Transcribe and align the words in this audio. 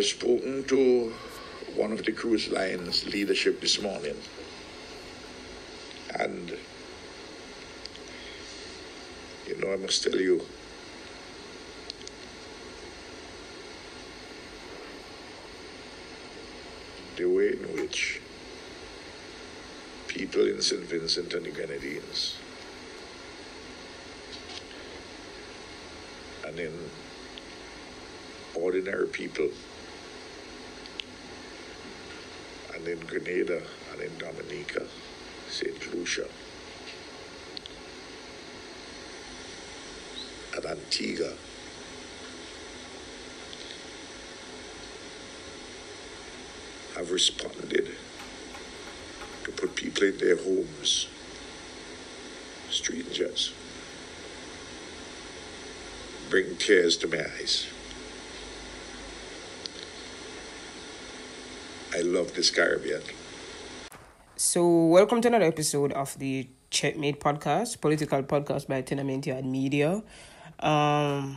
I've 0.00 0.06
spoken 0.06 0.64
to 0.64 1.12
one 1.76 1.92
of 1.92 2.06
the 2.06 2.12
cruise 2.12 2.48
lines 2.48 3.04
leadership 3.04 3.60
this 3.60 3.82
morning, 3.82 4.16
and 6.18 6.56
you 9.46 9.56
know, 9.60 9.74
I 9.74 9.76
must 9.76 10.02
tell 10.02 10.18
you, 10.18 10.40
the 17.16 17.26
way 17.26 17.48
in 17.48 17.76
which 17.76 18.22
people 20.08 20.48
in 20.48 20.62
St. 20.62 20.80
Vincent 20.80 21.34
and 21.34 21.44
the 21.44 21.50
Grenadines 21.50 22.36
and 26.46 26.58
in 26.58 26.72
ordinary 28.54 29.08
people 29.08 29.50
and 32.80 32.88
in 32.88 33.06
Grenada 33.06 33.62
and 33.92 34.02
in 34.02 34.18
Dominica, 34.18 34.86
St. 35.48 35.94
Lucia, 35.94 36.26
and 40.56 40.64
Antigua. 40.64 41.32
Have 46.96 47.10
responded 47.10 47.88
to 49.44 49.50
put 49.52 49.74
people 49.74 50.04
in 50.04 50.18
their 50.18 50.36
homes, 50.36 51.08
strangers, 52.68 53.52
bring 56.28 56.56
tears 56.56 56.96
to 56.98 57.08
my 57.08 57.24
eyes. 57.38 57.66
I 61.92 62.02
love 62.02 62.34
this 62.34 62.50
Caribbean. 62.50 63.02
So, 64.36 64.86
welcome 64.86 65.20
to 65.22 65.28
another 65.28 65.46
episode 65.46 65.92
of 65.92 66.16
the 66.20 66.48
Checkmate 66.70 67.18
podcast, 67.18 67.80
political 67.80 68.22
podcast 68.22 68.68
by 68.68 68.82
Tenamentio 68.82 69.36
and 69.36 69.50
Media. 69.50 70.00
Um, 70.60 71.36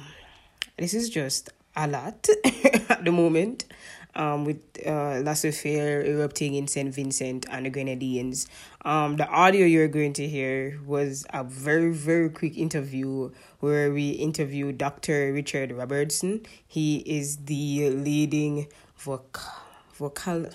this 0.77 0.93
is 0.93 1.09
just 1.09 1.49
a 1.75 1.87
lot 1.87 2.29
at 2.89 3.03
the 3.03 3.11
moment, 3.11 3.65
um, 4.13 4.45
with 4.45 4.61
uh, 4.85 5.21
La 5.25 5.33
Soufrière 5.33 6.05
erupting 6.05 6.53
in 6.53 6.67
St. 6.67 6.93
Vincent 6.93 7.47
and 7.49 7.65
the 7.65 7.71
Grenadines. 7.71 8.47
Um, 8.85 9.17
the 9.17 9.27
audio 9.27 9.65
you're 9.65 9.87
going 9.87 10.13
to 10.13 10.27
hear 10.27 10.79
was 10.85 11.25
a 11.33 11.43
very, 11.43 11.91
very 11.91 12.29
quick 12.29 12.59
interview 12.59 13.31
where 13.59 13.91
we 13.91 14.11
interviewed 14.11 14.77
Dr. 14.77 15.33
Richard 15.33 15.71
Robertson. 15.71 16.45
He 16.67 16.97
is 16.97 17.37
the 17.45 17.89
leading 17.89 18.67
voc- 18.99 19.62
vocal 19.93 20.47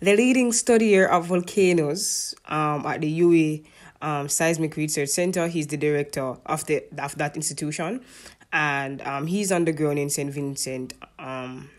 the 0.00 0.14
leading 0.14 0.50
studier 0.50 1.08
of 1.08 1.26
volcanoes 1.26 2.34
um, 2.48 2.84
at 2.86 3.00
the 3.00 3.20
UWI 3.20 3.64
um, 4.02 4.28
Seismic 4.28 4.76
Research 4.76 5.08
Center. 5.08 5.48
He's 5.48 5.66
the 5.66 5.76
director 5.76 6.36
of 6.44 6.66
the 6.66 6.84
of 6.98 7.16
that 7.18 7.36
institution, 7.36 8.02
and 8.52 9.00
um, 9.02 9.26
he's 9.26 9.50
underground 9.50 9.98
in 9.98 10.10
Saint 10.10 10.32
Vincent 10.32 10.94
um, 11.18 11.70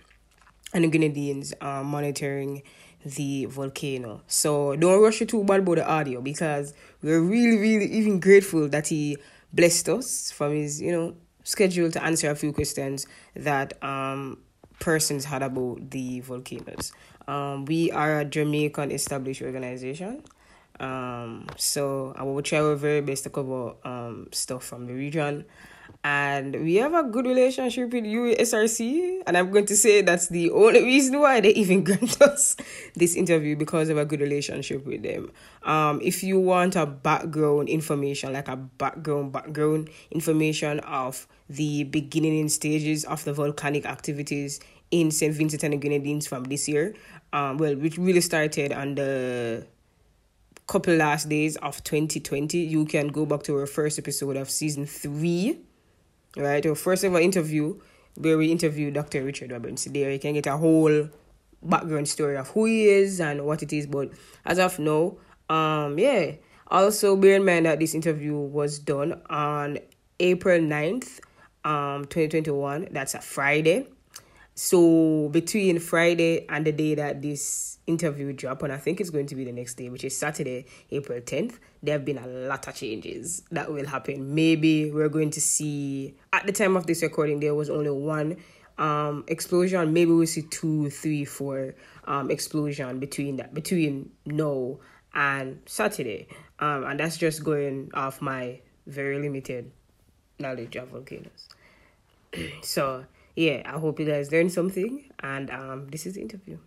and 0.73 0.83
the 0.83 0.87
Grenadines, 0.89 1.53
um, 1.61 1.87
monitoring 1.87 2.63
the 3.05 3.45
volcano. 3.45 4.21
So 4.27 4.75
don't 4.75 5.01
rush 5.01 5.21
it 5.21 5.29
too 5.29 5.43
bad 5.43 5.59
about 5.59 5.75
the 5.75 5.87
audio 5.87 6.21
because 6.21 6.73
we're 7.01 7.21
really, 7.21 7.57
really 7.57 7.85
even 7.85 8.19
grateful 8.19 8.67
that 8.69 8.87
he 8.87 9.17
blessed 9.53 9.89
us 9.89 10.31
from 10.31 10.53
his, 10.53 10.81
you 10.81 10.91
know, 10.91 11.15
schedule 11.43 11.89
to 11.91 12.03
answer 12.03 12.29
a 12.29 12.35
few 12.35 12.51
questions 12.51 13.07
that 13.35 13.81
um 13.81 14.37
persons 14.79 15.25
had 15.25 15.43
about 15.43 15.89
the 15.89 16.19
volcanoes. 16.21 16.91
Um, 17.27 17.65
we 17.65 17.91
are 17.91 18.19
a 18.19 18.25
Jamaican 18.25 18.91
established 18.91 19.41
organization. 19.41 20.23
Um, 20.79 21.47
so 21.57 22.13
I 22.15 22.23
will 22.23 22.41
try 22.41 22.59
our 22.59 22.75
very 22.75 23.01
best 23.01 23.23
to 23.23 23.29
cover 23.29 23.73
um 23.83 24.27
stuff 24.31 24.63
from 24.63 24.85
the 24.85 24.93
region. 24.93 25.45
And 26.03 26.63
we 26.63 26.75
have 26.75 26.93
a 26.93 27.03
good 27.03 27.25
relationship 27.25 27.91
with 27.91 28.05
USRC, 28.05 29.23
and 29.27 29.37
I'm 29.37 29.51
going 29.51 29.65
to 29.65 29.75
say 29.75 30.01
that's 30.01 30.27
the 30.27 30.51
only 30.51 30.83
reason 30.83 31.19
why 31.19 31.41
they 31.41 31.49
even 31.49 31.83
grant 31.85 32.21
us 32.21 32.55
this 32.95 33.15
interview 33.15 33.55
because 33.55 33.89
of 33.89 33.97
a 33.97 34.05
good 34.05 34.21
relationship 34.21 34.85
with 34.85 35.03
them. 35.03 35.31
Um, 35.63 35.99
if 36.01 36.23
you 36.23 36.39
want 36.39 36.75
a 36.75 36.85
background 36.85 37.69
information, 37.69 38.33
like 38.33 38.47
a 38.47 38.55
background 38.55 39.31
background 39.31 39.89
information 40.11 40.79
of 40.81 41.27
the 41.49 41.83
beginning 41.83 42.49
stages 42.49 43.03
of 43.05 43.23
the 43.23 43.33
volcanic 43.33 43.85
activities 43.85 44.59
in 44.91 45.11
St. 45.11 45.33
Vincent 45.33 45.63
and 45.63 45.73
the 45.73 45.77
Grenadines 45.77 46.27
from 46.27 46.45
this 46.45 46.67
year, 46.67 46.95
um, 47.33 47.57
well, 47.57 47.75
which 47.75 47.97
really 47.97 48.21
started 48.21 48.71
on 48.71 48.95
the 48.95 49.67
couple 50.67 50.93
last 50.95 51.29
days 51.29 51.55
of 51.57 51.81
2020, 51.83 52.57
you 52.57 52.85
can 52.85 53.07
go 53.07 53.25
back 53.25 53.43
to 53.43 53.57
our 53.57 53.65
first 53.65 53.97
episode 53.97 54.35
of 54.35 54.49
season 54.49 54.85
three, 54.85 55.59
right? 56.37 56.65
Our 56.65 56.75
first 56.75 57.03
ever 57.03 57.19
interview 57.19 57.79
where 58.15 58.37
we 58.37 58.51
interview 58.51 58.91
Dr. 58.91 59.23
Richard 59.23 59.51
Robertson. 59.51 59.93
There 59.93 60.11
you 60.11 60.19
can 60.19 60.33
get 60.33 60.47
a 60.47 60.57
whole 60.57 61.09
background 61.61 62.07
story 62.07 62.37
of 62.37 62.49
who 62.49 62.65
he 62.65 62.87
is 62.87 63.19
and 63.19 63.45
what 63.45 63.61
it 63.63 63.73
is. 63.73 63.87
But 63.87 64.11
as 64.45 64.59
of 64.59 64.79
now, 64.79 65.17
um, 65.49 65.97
yeah. 65.99 66.33
Also, 66.69 67.15
bear 67.15 67.37
in 67.37 67.45
mind 67.45 67.65
that 67.65 67.79
this 67.79 67.95
interview 67.95 68.35
was 68.35 68.79
done 68.79 69.21
on 69.29 69.79
April 70.19 70.59
9th, 70.59 71.19
um, 71.63 72.05
2021. 72.05 72.89
That's 72.91 73.13
a 73.13 73.21
Friday. 73.21 73.87
So 74.59 75.29
between 75.29 75.77
Friday 75.77 76.47
and 76.49 76.65
the 76.65 76.71
day 76.71 76.95
that 76.95 77.21
this 77.21 77.77
interview 77.85 78.33
drop, 78.33 78.63
and 78.63 78.73
I 78.73 78.77
think 78.77 78.99
it's 78.99 79.11
going 79.11 79.27
to 79.27 79.35
be 79.35 79.43
the 79.45 79.51
next 79.51 79.75
day, 79.75 79.87
which 79.89 80.03
is 80.03 80.17
Saturday, 80.17 80.65
April 80.89 81.21
10th, 81.21 81.59
there 81.83 81.93
have 81.93 82.03
been 82.03 82.17
a 82.17 82.25
lot 82.25 82.67
of 82.67 82.73
changes 82.73 83.43
that 83.51 83.71
will 83.71 83.85
happen. 83.85 84.33
Maybe 84.33 84.89
we're 84.89 85.09
going 85.09 85.29
to 85.29 85.41
see 85.41 86.15
at 86.33 86.47
the 86.47 86.51
time 86.51 86.75
of 86.75 86.87
this 86.87 87.03
recording 87.03 87.39
there 87.39 87.53
was 87.53 87.69
only 87.69 87.91
one 87.91 88.37
um 88.79 89.25
explosion. 89.27 89.93
Maybe 89.93 90.09
we'll 90.09 90.25
see 90.25 90.41
two, 90.41 90.89
three, 90.89 91.23
four 91.23 91.75
um 92.05 92.31
explosion 92.31 92.97
between 92.97 93.35
that 93.35 93.53
between 93.53 94.09
now 94.25 94.79
and 95.13 95.61
Saturday. 95.67 96.29
Um 96.57 96.83
and 96.83 96.99
that's 96.99 97.17
just 97.17 97.43
going 97.43 97.91
off 97.93 98.23
my 98.23 98.59
very 98.87 99.19
limited 99.19 99.71
knowledge 100.39 100.75
of 100.77 100.87
volcanoes. 100.87 101.47
so 102.63 103.05
yeah, 103.37 103.61
I 103.65 103.77
hope 103.77 103.99
you 103.99 104.05
guys 104.05 104.31
learned 104.31 104.51
something. 104.51 105.09
And 105.19 105.51
um, 105.51 105.87
this 105.89 106.07
is 106.07 106.15
the 106.15 106.21
interview. 106.21 106.57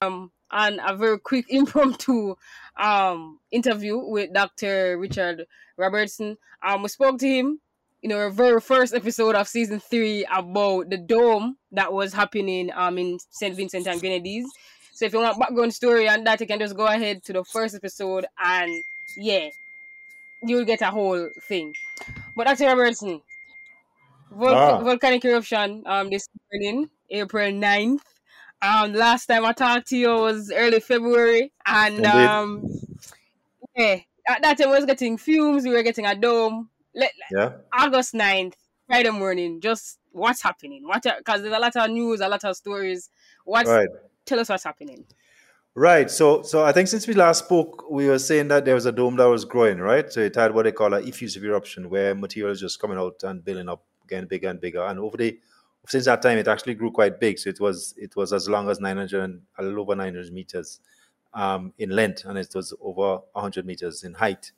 Um, 0.00 0.32
and 0.50 0.80
a 0.84 0.96
very 0.96 1.20
quick 1.20 1.46
impromptu 1.48 2.34
um 2.76 3.38
interview 3.50 3.98
with 3.98 4.32
Dr. 4.32 4.98
Richard 4.98 5.46
Robertson. 5.76 6.36
Um, 6.62 6.82
we 6.82 6.88
spoke 6.88 7.18
to 7.20 7.28
him 7.28 7.60
know, 8.02 8.18
our 8.18 8.30
very 8.30 8.60
first 8.60 8.94
episode 8.94 9.36
of 9.36 9.46
season 9.46 9.78
three 9.78 10.26
about 10.32 10.90
the 10.90 10.98
dome 10.98 11.56
that 11.70 11.92
was 11.92 12.12
happening 12.12 12.70
um 12.74 12.98
in 12.98 13.18
St. 13.30 13.54
Vincent 13.54 13.86
and 13.86 14.00
Grenadines. 14.00 14.50
So 14.92 15.04
if 15.06 15.12
you 15.12 15.20
want 15.20 15.38
background 15.38 15.72
story 15.72 16.08
and 16.08 16.26
that, 16.26 16.40
you 16.40 16.48
can 16.48 16.58
just 16.58 16.76
go 16.76 16.86
ahead 16.86 17.22
to 17.24 17.32
the 17.32 17.44
first 17.44 17.76
episode 17.76 18.26
and 18.42 18.72
yeah, 19.16 19.50
you'll 20.42 20.64
get 20.64 20.82
a 20.82 20.90
whole 20.90 21.30
thing. 21.42 21.74
But 22.34 22.48
Dr. 22.48 22.66
Robertson, 22.66 23.22
Ah. 24.38 24.80
volcanic 24.82 25.24
eruption 25.24 25.82
um 25.86 26.10
this 26.10 26.28
morning, 26.52 26.88
April 27.10 27.50
9th. 27.52 28.00
Um 28.62 28.92
last 28.92 29.26
time 29.26 29.44
I 29.44 29.52
talked 29.52 29.88
to 29.88 29.96
you 29.96 30.08
was 30.08 30.52
early 30.54 30.80
February 30.80 31.52
and 31.66 31.96
Indeed. 31.96 32.06
um 32.08 32.68
yeah, 33.76 33.98
at 34.28 34.42
that 34.42 34.58
time 34.58 34.68
we 34.70 34.76
was 34.76 34.84
getting 34.86 35.16
fumes, 35.16 35.64
we 35.64 35.70
were 35.70 35.82
getting 35.82 36.06
a 36.06 36.14
dome. 36.14 36.68
Let, 36.94 37.10
Yeah. 37.30 37.52
August 37.72 38.14
9th, 38.14 38.54
Friday 38.86 39.10
morning, 39.10 39.60
just 39.60 39.98
what's 40.12 40.42
happening? 40.42 40.86
What 40.86 41.02
because 41.02 41.42
there's 41.42 41.54
a 41.54 41.58
lot 41.58 41.74
of 41.76 41.90
news, 41.90 42.20
a 42.20 42.28
lot 42.28 42.44
of 42.44 42.56
stories. 42.56 43.08
What? 43.44 43.66
Right. 43.66 43.88
tell 44.26 44.38
us 44.38 44.48
what's 44.48 44.64
happening. 44.64 45.04
Right. 45.74 46.10
So, 46.10 46.42
so 46.42 46.64
I 46.64 46.72
think 46.72 46.88
since 46.88 47.08
we 47.08 47.14
last 47.14 47.46
spoke, 47.46 47.90
we 47.90 48.06
were 48.06 48.18
saying 48.18 48.48
that 48.48 48.66
there 48.66 48.74
was 48.74 48.84
a 48.84 48.92
dome 48.92 49.16
that 49.16 49.24
was 49.24 49.46
growing, 49.46 49.78
right? 49.78 50.12
So 50.12 50.20
it 50.20 50.34
had 50.36 50.54
what 50.54 50.64
they 50.64 50.72
call 50.72 50.92
an 50.92 51.08
effusive 51.08 51.42
eruption, 51.42 51.88
where 51.88 52.14
material 52.14 52.52
is 52.52 52.60
just 52.60 52.78
coming 52.78 52.98
out 52.98 53.14
and 53.22 53.42
building 53.42 53.70
up, 53.70 53.82
getting 54.12 54.28
bigger 54.28 54.48
and 54.48 54.60
bigger. 54.60 54.84
And 54.84 54.98
over 54.98 55.16
the 55.16 55.38
since 55.88 56.04
that 56.04 56.22
time, 56.22 56.38
it 56.38 56.46
actually 56.46 56.74
grew 56.74 56.92
quite 56.92 57.18
big. 57.18 57.38
So 57.38 57.50
it 57.50 57.60
was 57.60 57.94
it 57.96 58.14
was 58.14 58.32
as 58.32 58.48
long 58.48 58.68
as 58.70 58.78
900 58.80 59.24
and 59.24 59.40
a 59.58 59.62
little 59.62 59.80
over 59.80 59.96
900 59.96 60.32
meters 60.32 60.80
um, 61.34 61.72
in 61.78 61.90
length, 61.90 62.24
and 62.24 62.38
it 62.38 62.54
was 62.54 62.74
over 62.80 63.20
100 63.32 63.66
meters 63.66 64.04
in 64.04 64.14
height, 64.14 64.52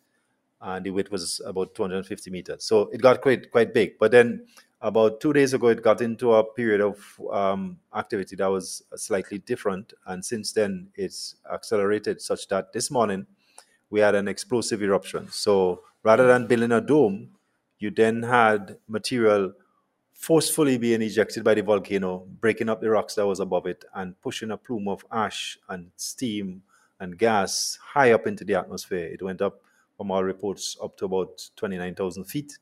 and 0.60 0.84
the 0.84 0.90
width 0.90 1.10
was 1.10 1.40
about 1.46 1.74
250 1.74 2.30
meters. 2.30 2.64
So 2.64 2.90
it 2.92 3.00
got 3.00 3.20
quite 3.20 3.50
quite 3.50 3.72
big. 3.72 3.98
But 3.98 4.10
then 4.10 4.46
about 4.80 5.20
two 5.20 5.32
days 5.32 5.54
ago, 5.54 5.68
it 5.68 5.82
got 5.82 6.02
into 6.02 6.34
a 6.34 6.44
period 6.44 6.82
of 6.82 6.98
um, 7.32 7.78
activity 7.94 8.36
that 8.36 8.50
was 8.50 8.82
slightly 8.96 9.38
different, 9.38 9.94
and 10.06 10.22
since 10.22 10.52
then 10.52 10.88
it's 10.94 11.36
accelerated 11.50 12.20
such 12.20 12.48
that 12.48 12.72
this 12.72 12.90
morning 12.90 13.26
we 13.90 14.00
had 14.00 14.14
an 14.14 14.28
explosive 14.28 14.82
eruption. 14.82 15.28
So 15.30 15.82
rather 16.02 16.26
than 16.26 16.46
building 16.46 16.72
a 16.72 16.80
dome, 16.80 17.30
you 17.78 17.90
then 17.90 18.22
had 18.22 18.78
material 18.88 19.52
forcefully 20.12 20.78
being 20.78 21.02
ejected 21.02 21.44
by 21.44 21.54
the 21.54 21.62
volcano, 21.62 22.26
breaking 22.40 22.68
up 22.68 22.80
the 22.80 22.88
rocks 22.88 23.14
that 23.14 23.26
was 23.26 23.40
above 23.40 23.66
it, 23.66 23.84
and 23.94 24.20
pushing 24.22 24.50
a 24.50 24.56
plume 24.56 24.88
of 24.88 25.04
ash 25.12 25.58
and 25.68 25.90
steam 25.96 26.62
and 27.00 27.18
gas 27.18 27.78
high 27.82 28.12
up 28.12 28.26
into 28.26 28.44
the 28.44 28.54
atmosphere. 28.54 29.06
It 29.06 29.22
went 29.22 29.42
up, 29.42 29.60
from 29.96 30.10
our 30.10 30.24
reports, 30.24 30.76
up 30.82 30.96
to 30.98 31.04
about 31.04 31.50
29,000 31.56 32.24
feet. 32.24 32.58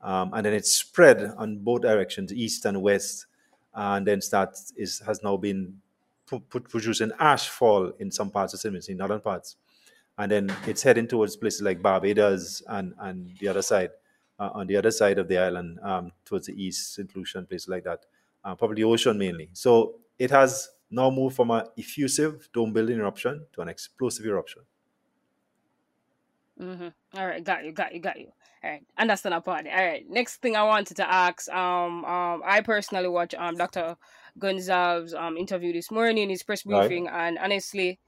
Um, 0.00 0.32
and 0.34 0.44
then 0.44 0.52
it 0.52 0.66
spread 0.66 1.32
on 1.36 1.58
both 1.58 1.82
directions, 1.82 2.32
east 2.32 2.64
and 2.64 2.82
west, 2.82 3.26
and 3.74 4.06
then 4.06 4.20
start 4.20 4.56
is 4.76 5.00
has 5.06 5.22
now 5.22 5.36
been 5.36 5.80
producing 6.26 7.12
ash 7.18 7.48
fall 7.48 7.92
in 7.98 8.10
some 8.10 8.30
parts 8.30 8.54
of 8.54 8.60
St. 8.60 8.88
in 8.88 8.96
northern 8.96 9.20
parts. 9.20 9.56
And 10.18 10.30
then 10.30 10.54
it's 10.66 10.82
heading 10.82 11.06
towards 11.06 11.36
places 11.36 11.62
like 11.62 11.80
Barbados 11.80 12.62
and, 12.68 12.94
and 12.98 13.30
the 13.40 13.48
other 13.48 13.62
side, 13.62 13.90
uh, 14.42 14.50
on 14.54 14.66
the 14.66 14.76
other 14.76 14.90
side 14.90 15.18
of 15.18 15.28
the 15.28 15.38
island, 15.38 15.78
um, 15.82 16.10
towards 16.24 16.46
the 16.46 16.54
east, 16.60 16.94
St. 16.94 17.14
Lucia, 17.14 17.42
places 17.42 17.68
like 17.68 17.84
that, 17.84 18.00
uh, 18.44 18.54
probably 18.56 18.76
the 18.82 18.84
ocean 18.84 19.16
mainly. 19.16 19.48
So 19.52 20.00
it 20.18 20.30
has 20.32 20.68
now 20.90 21.10
moved 21.10 21.36
from 21.36 21.52
an 21.52 21.66
effusive 21.78 22.48
dome 22.52 22.72
building 22.72 22.98
eruption 22.98 23.46
to 23.52 23.60
an 23.60 23.68
explosive 23.68 24.26
eruption. 24.26 24.62
Mm-hmm. 26.60 26.88
All 27.18 27.26
right, 27.26 27.42
got 27.42 27.64
you, 27.64 27.72
got 27.72 27.94
you, 27.94 28.00
got 28.00 28.18
you. 28.18 28.32
All 28.64 28.70
right, 28.70 28.84
understand 28.98 29.32
that 29.32 29.44
part. 29.44 29.66
All 29.66 29.72
right, 29.72 30.04
next 30.08 30.36
thing 30.36 30.56
I 30.56 30.64
wanted 30.64 30.96
to 30.96 31.12
ask, 31.12 31.48
um, 31.50 32.04
um, 32.04 32.42
I 32.44 32.60
personally 32.62 33.08
watched 33.08 33.34
um 33.34 33.56
Dr. 33.56 33.96
Gonsalves's 34.38 35.14
um 35.14 35.36
interview 35.36 35.72
this 35.72 35.90
morning, 35.90 36.24
in 36.24 36.30
his 36.30 36.42
press 36.42 36.62
briefing, 36.62 37.06
right. 37.06 37.28
and 37.28 37.38
honestly, 37.38 37.98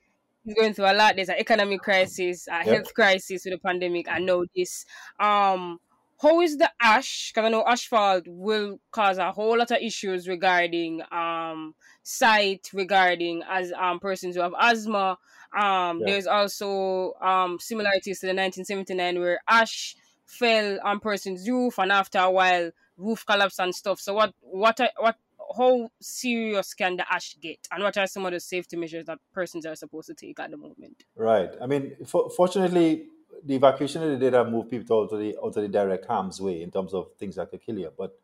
he's 0.45 0.55
going 0.55 0.75
through 0.75 0.91
a 0.91 0.95
lot. 0.95 1.17
There's 1.17 1.31
an 1.31 1.37
economic 1.39 1.81
crisis, 1.81 2.47
a 2.49 2.59
yep. 2.59 2.67
health 2.67 2.95
crisis 2.95 3.45
with 3.45 3.55
the 3.55 3.59
pandemic, 3.59 4.09
and 4.09 4.27
now 4.27 4.45
this. 4.55 4.85
Um, 5.19 5.81
how 6.25 6.41
is 6.41 6.57
the 6.57 6.71
ash? 6.81 7.33
Because 7.33 7.47
I 7.47 7.51
know 7.51 7.65
ash 7.67 7.87
fall 7.87 8.23
will 8.27 8.81
cause 8.91 9.19
a 9.19 9.31
whole 9.31 9.59
lot 9.59 9.71
of 9.71 9.79
issues 9.83 10.27
regarding 10.27 11.03
um 11.13 11.75
sight, 12.03 12.71
regarding 12.73 13.43
as 13.49 13.73
um 13.73 14.01
persons 14.01 14.35
who 14.35 14.41
have 14.41 14.55
asthma. 14.59 15.19
Um, 15.57 16.01
yeah. 16.01 16.07
there's 16.07 16.27
also 16.27 17.13
um 17.21 17.59
similarities 17.61 18.21
to 18.21 18.27
the 18.27 18.31
1979 18.31 19.21
where 19.21 19.41
ash 19.49 19.97
fell 20.25 20.79
on 20.83 20.99
person's 20.99 21.49
roof, 21.49 21.79
and 21.79 21.93
after 21.93 22.19
a 22.19 22.31
while, 22.31 22.71
roof 22.97 23.27
collapse 23.27 23.59
and 23.59 23.75
stuff. 23.75 24.01
So 24.01 24.15
what 24.15 24.33
what 24.41 24.81
what 24.99 25.17
how 25.59 25.91
serious 26.01 26.73
can 26.73 26.97
the 26.97 27.05
ash 27.13 27.37
get, 27.43 27.69
and 27.71 27.83
what 27.83 27.99
are 27.99 28.07
some 28.07 28.25
of 28.25 28.33
the 28.33 28.41
safety 28.41 28.79
measures 28.79 29.05
that 29.05 29.19
persons 29.35 29.67
are 29.67 29.77
supposed 29.77 30.07
to 30.07 30.15
take 30.15 30.41
at 30.41 30.51
the 30.51 30.57
moment? 30.57 31.05
Right. 31.17 31.51
I 31.61 31.67
mean, 31.67 31.97
for, 32.07 32.31
fortunately, 32.31 33.09
the 33.45 33.55
evacuation 33.57 34.03
of 34.03 34.11
the 34.11 34.17
data 34.17 34.45
move 34.45 34.71
people 34.71 35.03
out 35.03 35.13
of 35.13 35.19
the 35.19 35.37
out 35.39 35.57
of 35.57 35.63
the 35.63 35.69
direct 35.69 36.07
harm's 36.07 36.41
way 36.41 36.63
in 36.63 36.71
terms 36.71 36.95
of 36.95 37.13
things 37.19 37.37
that 37.37 37.51
could 37.51 37.63
kill 37.65 37.79
you. 37.79 37.93
But 37.97 38.19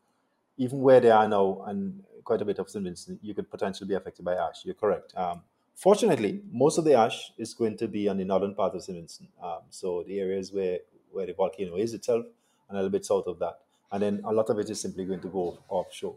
even 0.57 0.79
where 0.79 0.99
they 0.99 1.11
are 1.11 1.27
now, 1.27 1.63
and 1.67 2.03
quite 2.23 2.41
a 2.41 2.45
bit 2.45 2.59
of. 2.59 2.71
Vincent, 2.71 3.19
you 3.21 3.33
could 3.33 3.49
potentially 3.49 3.87
be 3.87 3.95
affected 3.95 4.23
by 4.23 4.35
ash. 4.35 4.63
You're 4.63 4.75
correct. 4.75 5.13
Um, 5.15 5.41
fortunately, 5.75 6.41
most 6.51 6.77
of 6.77 6.85
the 6.85 6.93
ash 6.93 7.31
is 7.37 7.53
going 7.53 7.77
to 7.77 7.87
be 7.87 8.07
on 8.07 8.17
the 8.17 8.25
northern 8.25 8.55
part 8.55 8.75
of 8.75 8.83
St. 8.83 8.97
Vincent. 8.97 9.29
Um, 9.43 9.59
so 9.69 10.03
the 10.07 10.19
areas 10.19 10.51
where 10.51 10.79
where 11.11 11.25
the 11.25 11.33
volcano 11.33 11.75
is 11.75 11.93
itself, 11.93 12.25
and 12.69 12.77
a 12.77 12.81
little 12.81 12.89
bit 12.89 13.05
south 13.05 13.27
of 13.27 13.39
that, 13.39 13.59
and 13.91 14.01
then 14.01 14.21
a 14.23 14.31
lot 14.31 14.49
of 14.49 14.59
it 14.59 14.69
is 14.69 14.79
simply 14.79 15.05
going 15.05 15.19
to 15.21 15.27
go 15.27 15.57
offshore. 15.67 16.15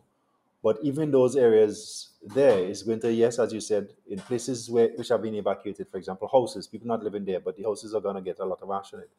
But 0.64 0.78
even 0.82 1.10
those 1.10 1.36
areas 1.36 2.14
there 2.22 2.58
is 2.58 2.82
going 2.82 3.00
to, 3.00 3.12
yes, 3.12 3.38
as 3.38 3.52
you 3.52 3.60
said, 3.60 3.88
in 4.08 4.18
places 4.18 4.70
where 4.70 4.88
which 4.96 5.10
have 5.10 5.20
been 5.20 5.34
evacuated, 5.34 5.88
for 5.90 5.98
example, 5.98 6.26
houses, 6.26 6.66
people 6.66 6.88
not 6.88 7.02
living 7.02 7.26
there, 7.26 7.38
but 7.38 7.54
the 7.54 7.64
houses 7.64 7.94
are 7.94 8.00
going 8.00 8.14
to 8.14 8.22
get 8.22 8.38
a 8.38 8.46
lot 8.46 8.62
of 8.62 8.70
ash 8.70 8.94
on 8.94 9.00
it. 9.00 9.10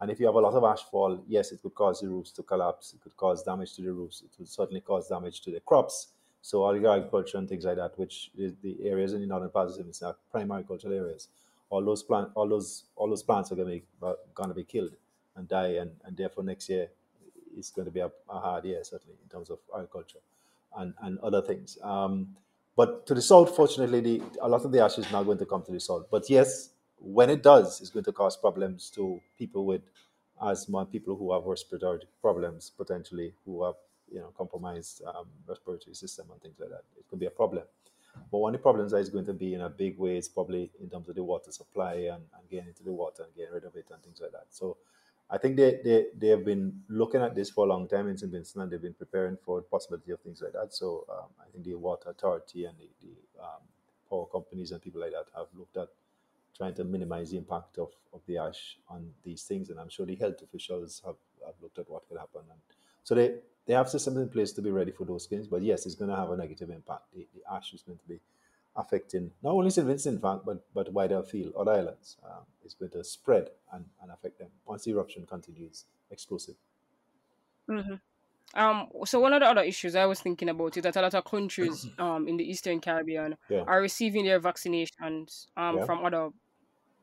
And 0.00 0.08
if 0.08 0.20
you 0.20 0.26
have 0.26 0.36
a 0.36 0.40
lot 0.40 0.54
of 0.54 0.62
ash 0.62 0.84
fall, 0.84 1.20
yes, 1.26 1.50
it 1.50 1.60
could 1.62 1.74
cause 1.74 2.00
the 2.00 2.08
roofs 2.08 2.30
to 2.30 2.44
collapse. 2.44 2.94
It 2.94 3.02
could 3.02 3.16
cause 3.16 3.42
damage 3.42 3.74
to 3.74 3.82
the 3.82 3.92
roofs. 3.92 4.22
It 4.22 4.30
would 4.38 4.48
certainly 4.48 4.82
cause 4.82 5.08
damage 5.08 5.40
to 5.40 5.50
the 5.50 5.58
crops. 5.58 6.12
So 6.42 6.62
all 6.62 6.72
the 6.72 6.88
agriculture 6.88 7.38
and 7.38 7.48
things 7.48 7.64
like 7.64 7.76
that, 7.78 7.98
which 7.98 8.30
is 8.38 8.52
the 8.62 8.76
areas 8.84 9.14
in 9.14 9.20
the 9.20 9.26
northern 9.26 9.50
parts 9.50 9.76
of 9.76 10.02
are 10.08 10.16
prime 10.30 10.52
agricultural 10.52 10.94
areas, 10.94 11.26
all 11.70 11.84
those 11.84 12.04
plant, 12.04 12.28
all 12.36 12.48
those, 12.48 12.84
all 12.94 13.08
those 13.08 13.24
plants 13.24 13.50
are 13.50 13.56
going 13.56 13.66
to 13.66 13.74
be 13.74 13.84
going 14.32 14.48
to 14.48 14.54
be 14.54 14.62
killed 14.62 14.94
and 15.34 15.48
die, 15.48 15.78
and, 15.80 15.90
and 16.04 16.16
therefore 16.16 16.44
next 16.44 16.68
year 16.68 16.88
is 17.56 17.70
going 17.70 17.86
to 17.86 17.90
be 17.90 18.00
a, 18.00 18.10
a 18.30 18.38
hard 18.38 18.64
year 18.64 18.84
certainly 18.84 19.16
in 19.20 19.28
terms 19.28 19.50
of 19.50 19.58
agriculture 19.74 20.20
and, 20.76 20.94
and 21.02 21.18
other 21.20 21.42
things. 21.42 21.78
Um, 21.82 22.36
but 22.76 23.06
to 23.06 23.14
the 23.14 23.22
south, 23.22 23.54
fortunately, 23.54 24.00
the, 24.00 24.22
a 24.40 24.48
lot 24.48 24.64
of 24.64 24.72
the 24.72 24.82
ash 24.82 24.98
is 24.98 25.10
not 25.12 25.24
going 25.24 25.38
to 25.38 25.46
come 25.46 25.62
to 25.62 25.72
the 25.72 25.80
south. 25.80 26.06
But 26.10 26.28
yes, 26.28 26.70
when 26.98 27.30
it 27.30 27.42
does, 27.42 27.80
it's 27.80 27.90
going 27.90 28.04
to 28.04 28.12
cause 28.12 28.36
problems 28.36 28.90
to 28.90 29.20
people 29.38 29.64
with 29.64 29.82
asthma, 30.42 30.84
people 30.86 31.16
who 31.16 31.32
have 31.32 31.44
respiratory 31.44 32.00
problems, 32.20 32.70
potentially 32.76 33.34
who 33.44 33.64
have 33.64 33.74
you 34.10 34.20
know 34.20 34.32
compromised 34.36 35.02
um, 35.06 35.26
respiratory 35.46 35.94
system 35.94 36.26
and 36.32 36.40
things 36.42 36.56
like 36.58 36.70
that. 36.70 36.82
It 36.98 37.06
could 37.08 37.20
be 37.20 37.26
a 37.26 37.30
problem. 37.30 37.64
But 38.30 38.38
one 38.38 38.54
of 38.54 38.60
the 38.60 38.62
problems 38.62 38.92
that 38.92 38.98
is 38.98 39.08
going 39.10 39.26
to 39.26 39.32
be 39.32 39.54
in 39.54 39.60
a 39.62 39.68
big 39.68 39.98
way 39.98 40.16
is 40.16 40.28
probably 40.28 40.70
in 40.80 40.88
terms 40.88 41.08
of 41.08 41.16
the 41.16 41.24
water 41.24 41.50
supply 41.50 41.94
and, 41.94 42.22
and 42.38 42.48
getting 42.50 42.68
into 42.68 42.84
the 42.84 42.92
water 42.92 43.24
and 43.24 43.34
getting 43.34 43.52
rid 43.52 43.64
of 43.64 43.74
it 43.74 43.86
and 43.92 44.02
things 44.02 44.20
like 44.20 44.32
that. 44.32 44.46
So 44.50 44.76
I 45.30 45.38
think 45.38 45.56
they, 45.56 45.80
they, 45.82 46.06
they 46.16 46.28
have 46.28 46.44
been 46.44 46.82
looking 46.88 47.22
at 47.22 47.34
this 47.34 47.50
for 47.50 47.64
a 47.64 47.68
long 47.68 47.88
time 47.88 48.08
in 48.08 48.16
St. 48.16 48.30
Vincent 48.30 48.62
and 48.62 48.70
they've 48.70 48.82
been 48.82 48.94
preparing 48.94 49.36
for 49.44 49.60
the 49.60 49.66
possibility 49.66 50.12
of 50.12 50.20
things 50.20 50.42
like 50.42 50.52
that. 50.52 50.74
So 50.74 51.06
um, 51.10 51.28
I 51.40 51.50
think 51.50 51.64
the 51.64 51.74
water 51.74 52.10
authority 52.10 52.66
and 52.66 52.76
the, 52.78 52.88
the 53.00 53.42
um, 53.42 53.62
power 54.08 54.26
companies 54.26 54.70
and 54.70 54.82
people 54.82 55.00
like 55.00 55.12
that 55.12 55.26
have 55.36 55.46
looked 55.56 55.76
at 55.76 55.88
trying 56.56 56.74
to 56.74 56.84
minimize 56.84 57.30
the 57.30 57.38
impact 57.38 57.78
of, 57.78 57.88
of 58.12 58.20
the 58.26 58.38
ash 58.38 58.78
on 58.88 59.10
these 59.24 59.42
things. 59.42 59.70
And 59.70 59.80
I'm 59.80 59.88
sure 59.88 60.06
the 60.06 60.14
health 60.14 60.40
officials 60.42 61.02
have, 61.04 61.16
have 61.44 61.54
looked 61.60 61.78
at 61.78 61.90
what 61.90 62.08
could 62.08 62.18
happen. 62.18 62.42
And 62.50 62.60
so 63.02 63.14
they, 63.14 63.36
they 63.66 63.74
have 63.74 63.88
systems 63.88 64.18
in 64.18 64.28
place 64.28 64.52
to 64.52 64.62
be 64.62 64.70
ready 64.70 64.92
for 64.92 65.04
those 65.04 65.26
things. 65.26 65.46
But 65.48 65.62
yes, 65.62 65.86
it's 65.86 65.94
going 65.94 66.10
to 66.10 66.16
have 66.16 66.30
a 66.30 66.36
negative 66.36 66.70
impact. 66.70 67.04
The, 67.14 67.26
the 67.34 67.52
ash 67.52 67.72
is 67.72 67.82
going 67.82 67.98
to 67.98 68.08
be 68.08 68.20
affecting 68.76 69.30
not 69.42 69.52
only 69.52 69.70
St. 69.70 69.86
Vincent, 69.86 70.16
in 70.16 70.20
fact, 70.20 70.44
but, 70.44 70.64
but 70.74 70.92
wider 70.92 71.22
field, 71.22 71.52
other 71.56 71.72
islands. 71.72 72.16
Um, 72.24 72.42
it's 72.64 72.74
going 72.74 72.90
to 72.92 73.04
spread 73.04 73.50
and, 73.72 73.84
and 74.02 74.10
affect 74.10 74.38
them 74.38 74.48
once 74.66 74.84
the 74.84 74.92
eruption 74.92 75.26
continues 75.26 75.84
explosive. 76.10 76.56
Mm-hmm. 77.68 77.94
Um, 78.54 78.88
so 79.04 79.18
one 79.20 79.32
of 79.32 79.40
the 79.40 79.46
other 79.46 79.62
issues 79.62 79.96
I 79.96 80.06
was 80.06 80.20
thinking 80.20 80.48
about 80.48 80.76
is 80.76 80.82
that 80.84 80.96
a 80.96 81.02
lot 81.02 81.14
of 81.14 81.24
countries 81.24 81.86
um, 81.98 82.28
in 82.28 82.36
the 82.36 82.48
Eastern 82.48 82.80
Caribbean 82.80 83.36
yeah. 83.48 83.62
are 83.66 83.80
receiving 83.80 84.24
their 84.24 84.40
vaccinations 84.40 85.46
um, 85.56 85.78
yeah. 85.78 85.84
from 85.84 86.04
other 86.04 86.30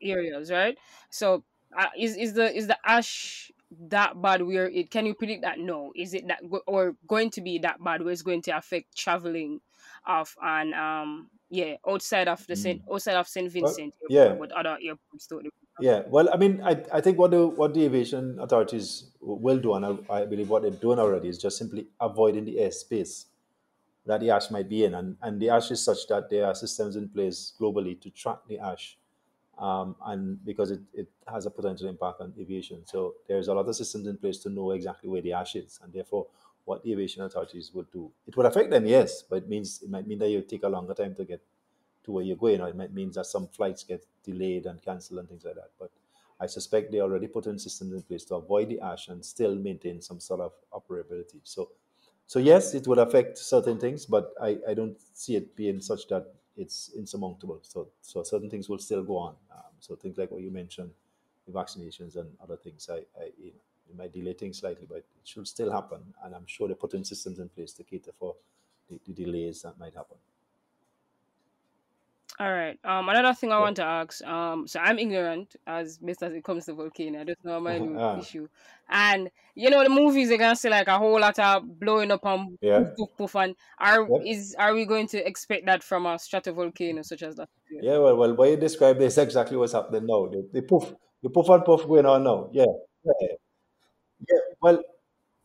areas, 0.01 0.51
right? 0.51 0.77
So 1.09 1.43
uh, 1.77 1.87
is 1.97 2.15
is 2.17 2.33
the 2.33 2.55
is 2.55 2.67
the 2.67 2.77
ash 2.85 3.51
that 3.87 4.21
bad 4.21 4.41
where 4.41 4.69
it 4.69 4.91
can 4.91 5.05
you 5.05 5.13
predict 5.13 5.43
that 5.43 5.57
no 5.57 5.93
is 5.95 6.13
it 6.13 6.27
that 6.27 6.39
or 6.67 6.93
going 7.07 7.29
to 7.29 7.39
be 7.39 7.57
that 7.59 7.81
bad 7.81 8.01
where 8.01 8.11
it's 8.11 8.21
going 8.21 8.41
to 8.41 8.51
affect 8.51 8.97
traveling 8.97 9.61
of 10.05 10.35
and 10.41 10.73
um 10.73 11.29
yeah, 11.51 11.75
outside 11.87 12.29
of 12.29 12.47
the 12.47 12.55
Saint, 12.55 12.81
mm. 12.85 12.93
outside 12.93 13.15
of 13.15 13.27
Saint 13.27 13.51
Vincent, 13.51 13.93
well, 14.01 14.07
yeah, 14.09 14.33
with 14.33 14.53
other 14.53 14.77
airports. 14.81 15.27
Yeah, 15.81 16.03
well, 16.07 16.29
I 16.33 16.37
mean, 16.37 16.61
I, 16.63 16.81
I 16.93 17.01
think 17.01 17.19
what 17.19 17.31
the 17.31 17.45
what 17.45 17.73
the 17.73 17.83
aviation 17.83 18.39
authorities 18.39 19.11
will 19.19 19.59
do, 19.59 19.73
and 19.73 19.85
I, 19.85 19.97
I 20.09 20.25
believe 20.25 20.49
what 20.49 20.61
they're 20.61 20.71
doing 20.71 20.97
already, 20.97 21.27
is 21.27 21.37
just 21.37 21.57
simply 21.57 21.87
avoiding 21.99 22.45
the 22.45 22.55
airspace 22.55 23.25
that 24.05 24.21
the 24.21 24.29
ash 24.31 24.49
might 24.49 24.69
be 24.69 24.85
in, 24.85 24.95
and 24.95 25.17
and 25.21 25.41
the 25.41 25.49
ash 25.49 25.69
is 25.71 25.83
such 25.83 26.07
that 26.07 26.29
there 26.29 26.45
are 26.45 26.55
systems 26.55 26.95
in 26.95 27.09
place 27.09 27.53
globally 27.59 27.99
to 27.99 28.09
track 28.11 28.37
the 28.47 28.57
ash, 28.57 28.97
um, 29.59 29.97
and 30.05 30.43
because 30.45 30.71
it, 30.71 30.79
it 30.93 31.09
has 31.27 31.45
a 31.45 31.51
potential 31.51 31.89
impact 31.89 32.21
on 32.21 32.33
aviation, 32.39 32.85
so 32.85 33.15
there's 33.27 33.49
a 33.49 33.53
lot 33.53 33.67
of 33.67 33.75
systems 33.75 34.07
in 34.07 34.15
place 34.15 34.37
to 34.37 34.49
know 34.49 34.71
exactly 34.71 35.09
where 35.09 35.21
the 35.21 35.33
ash 35.33 35.57
is, 35.57 35.81
and 35.83 35.91
therefore 35.91 36.27
what 36.65 36.83
the 36.83 36.91
aviation 36.93 37.23
authorities 37.23 37.71
would 37.73 37.91
do. 37.91 38.11
It 38.27 38.35
would 38.37 38.45
affect 38.45 38.69
them, 38.69 38.85
yes, 38.85 39.23
but 39.23 39.37
it 39.37 39.49
means 39.49 39.81
it 39.81 39.89
might 39.89 40.07
mean 40.07 40.19
that 40.19 40.29
you 40.29 40.41
take 40.41 40.63
a 40.63 40.69
longer 40.69 40.93
time 40.93 41.15
to 41.15 41.25
get 41.25 41.41
to 42.03 42.11
where 42.11 42.23
you're 42.23 42.37
going, 42.37 42.61
or 42.61 42.69
it 42.69 42.75
might 42.75 42.93
mean 42.93 43.11
that 43.11 43.25
some 43.25 43.47
flights 43.47 43.83
get 43.83 44.05
delayed 44.23 44.65
and 44.65 44.81
cancelled 44.81 45.19
and 45.19 45.29
things 45.29 45.45
like 45.45 45.55
that. 45.55 45.71
But 45.79 45.91
I 46.39 46.47
suspect 46.47 46.91
they 46.91 47.01
already 47.01 47.27
put 47.27 47.45
in 47.45 47.59
systems 47.59 47.93
in 47.93 48.01
place 48.01 48.25
to 48.25 48.35
avoid 48.35 48.69
the 48.69 48.79
ash 48.79 49.07
and 49.09 49.23
still 49.23 49.55
maintain 49.55 50.01
some 50.01 50.19
sort 50.19 50.39
of 50.41 50.53
operability. 50.73 51.39
So, 51.43 51.69
so 52.25 52.39
yes, 52.39 52.73
it 52.73 52.87
would 52.87 52.97
affect 52.97 53.37
certain 53.37 53.77
things, 53.79 54.05
but 54.05 54.33
I, 54.41 54.57
I 54.67 54.73
don't 54.73 54.97
see 55.13 55.35
it 55.35 55.55
being 55.55 55.81
such 55.81 56.07
that 56.07 56.33
it's 56.57 56.91
insurmountable. 56.95 57.59
So, 57.61 57.89
so 58.01 58.23
certain 58.23 58.49
things 58.49 58.69
will 58.69 58.79
still 58.79 59.03
go 59.03 59.17
on. 59.17 59.35
Um, 59.51 59.71
so 59.79 59.95
things 59.95 60.17
like 60.17 60.31
what 60.31 60.41
you 60.41 60.51
mentioned, 60.51 60.91
the 61.45 61.51
vaccinations 61.51 62.15
and 62.15 62.29
other 62.41 62.57
things. 62.57 62.89
I, 62.91 62.97
I 63.19 63.29
you 63.37 63.51
know, 63.51 63.59
it 63.91 63.97
might 63.97 64.13
delay 64.13 64.33
things 64.33 64.59
slightly, 64.59 64.87
but 64.87 64.97
it 64.97 65.05
should 65.23 65.47
still 65.47 65.71
happen. 65.71 65.99
And 66.23 66.33
I'm 66.33 66.47
sure 66.47 66.67
they're 66.67 66.75
putting 66.75 67.03
systems 67.03 67.39
in 67.39 67.49
place 67.49 67.73
to 67.73 67.83
cater 67.83 68.11
for 68.17 68.35
the, 68.89 68.99
the 69.05 69.13
delays 69.13 69.61
that 69.63 69.77
might 69.77 69.93
happen. 69.93 70.17
All 72.39 72.51
right. 72.51 72.79
Um, 72.85 73.09
another 73.09 73.33
thing 73.33 73.51
I 73.51 73.57
yeah. 73.57 73.61
want 73.61 73.75
to 73.75 73.83
ask. 73.83 74.23
Um, 74.25 74.65
so 74.67 74.79
I'm 74.79 74.97
ignorant 74.97 75.57
as 75.67 75.97
best 75.97 76.23
as 76.23 76.33
it 76.33 76.43
comes 76.43 76.65
to 76.65 76.73
volcano. 76.73 77.21
I 77.21 77.23
don't 77.25 77.45
know 77.45 77.59
my 77.59 77.77
ah. 77.99 78.19
issue. 78.19 78.47
And 78.89 79.29
you 79.53 79.69
know 79.69 79.83
the 79.83 79.89
movies 79.89 80.31
are 80.31 80.37
gonna 80.37 80.55
say 80.55 80.69
like 80.69 80.87
a 80.87 80.97
whole 80.97 81.19
lot 81.19 81.37
of 81.37 81.79
blowing 81.79 82.09
up 82.09 82.25
and 82.25 82.57
yeah. 82.61 82.79
poof, 82.79 82.95
poof, 82.97 83.09
poof, 83.17 83.35
and 83.35 83.55
are 83.77 84.07
is 84.25 84.55
are 84.57 84.73
we 84.73 84.85
going 84.85 85.07
to 85.09 85.27
expect 85.27 85.65
that 85.65 85.83
from 85.83 86.05
a 86.05 86.15
stratovolcano 86.15 87.05
such 87.05 87.21
as 87.21 87.35
that? 87.35 87.49
Yeah. 87.69 87.97
Well, 87.99 88.15
well, 88.15 88.33
what 88.33 88.49
you 88.49 88.57
described 88.57 89.01
is 89.01 89.17
exactly 89.17 89.57
what's 89.57 89.73
happening 89.73 90.07
now. 90.07 90.27
The, 90.27 90.49
the 90.51 90.61
poof, 90.61 90.93
the 91.21 91.29
poof 91.29 91.49
and 91.49 91.63
puff 91.63 91.85
going 91.87 92.05
on 92.05 92.23
now. 92.23 92.49
Yeah. 92.53 92.65
Well, 94.61 94.83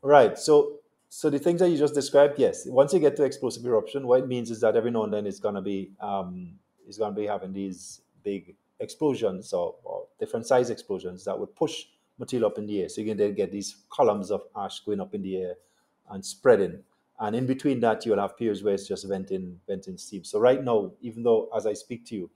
right. 0.03 0.39
So 0.39 0.81
so 1.09 1.31
the 1.31 1.39
things 1.39 1.61
that 1.61 1.71
you 1.71 1.79
just 1.79 1.95
described, 1.95 2.39
yes. 2.39 2.67
Once 2.67 2.93
you 2.93 2.99
get 3.01 3.17
to 3.17 3.25
explosive 3.25 3.65
eruption, 3.65 4.07
what 4.07 4.21
it 4.21 4.29
means 4.29 4.51
is 4.51 4.61
that 4.61 4.77
every 4.77 4.91
now 4.91 5.05
and 5.05 5.13
then 5.13 5.27
it's 5.27 5.41
gonna 5.41 5.63
be 5.63 5.93
um, 6.01 6.59
it's 6.87 6.99
gonna 6.99 7.15
be 7.15 7.27
having 7.27 7.53
these 7.53 8.03
big 8.23 8.57
explosions 8.81 9.53
or, 9.53 9.75
or 9.85 10.07
different 10.21 10.47
size 10.47 10.71
explosions 10.71 11.25
that 11.25 11.39
would 11.39 11.55
push 11.55 11.87
material 12.19 12.49
up 12.51 12.59
in 12.59 12.67
the 12.67 12.83
air. 12.83 12.89
So 12.89 13.01
you 13.01 13.09
can 13.09 13.17
then 13.17 13.35
get 13.35 13.53
these 13.53 13.85
columns 13.91 14.31
of 14.31 14.43
ash 14.57 14.81
going 14.81 15.01
up 15.01 15.15
in 15.15 15.23
the 15.23 15.37
air 15.37 15.55
and 16.11 16.25
spreading. 16.25 16.83
And 17.19 17.35
in 17.35 17.47
between 17.47 17.81
that, 17.81 18.05
you'll 18.05 18.21
have 18.21 18.37
periods 18.37 18.63
where 18.63 18.75
it's 18.75 18.87
just 18.87 19.07
venting, 19.09 19.61
venting 19.67 19.97
steam. 19.97 20.25
So 20.25 20.39
right 20.39 20.63
now, 20.63 20.93
even 21.01 21.23
though 21.23 21.49
as 21.57 21.67
I 21.67 21.73
speak 21.73 22.05
to 22.07 22.15
you, 22.17 22.31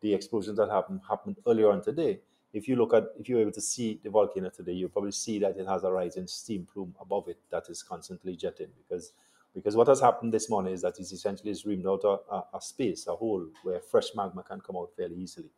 the 0.00 0.14
explosions 0.14 0.56
that 0.58 0.70
happened 0.70 1.00
happened 1.08 1.36
earlier 1.46 1.70
on 1.70 1.82
today, 1.82 2.20
if 2.52 2.68
you 2.68 2.76
look 2.76 2.92
at 2.94 3.04
if 3.18 3.28
you're 3.28 3.40
able 3.40 3.52
to 3.52 3.60
see 3.60 4.00
the 4.02 4.10
volcano 4.10 4.50
today, 4.50 4.72
you'll 4.72 4.90
probably 4.90 5.12
see 5.12 5.38
that 5.38 5.56
it 5.56 5.66
has 5.66 5.84
a 5.84 5.90
rising 5.92 6.26
steam 6.26 6.66
plume 6.66 6.94
above 7.00 7.28
it 7.28 7.38
that 7.50 7.68
is 7.68 7.82
constantly 7.82 8.36
jetting 8.36 8.68
because 8.76 9.12
because 9.54 9.76
what 9.76 9.88
has 9.88 10.00
happened 10.00 10.32
this 10.32 10.48
morning 10.48 10.72
is 10.72 10.82
that 10.82 10.98
it's 10.98 11.12
essentially 11.12 11.50
it's 11.50 11.64
reamed 11.64 11.86
out 11.86 12.04
a, 12.04 12.34
a, 12.34 12.44
a 12.54 12.60
space, 12.60 13.06
a 13.06 13.14
hole 13.14 13.46
where 13.62 13.80
fresh 13.80 14.14
magma 14.14 14.42
can 14.42 14.60
come 14.60 14.76
out 14.76 14.90
fairly 14.96 15.16
easily. 15.16 15.50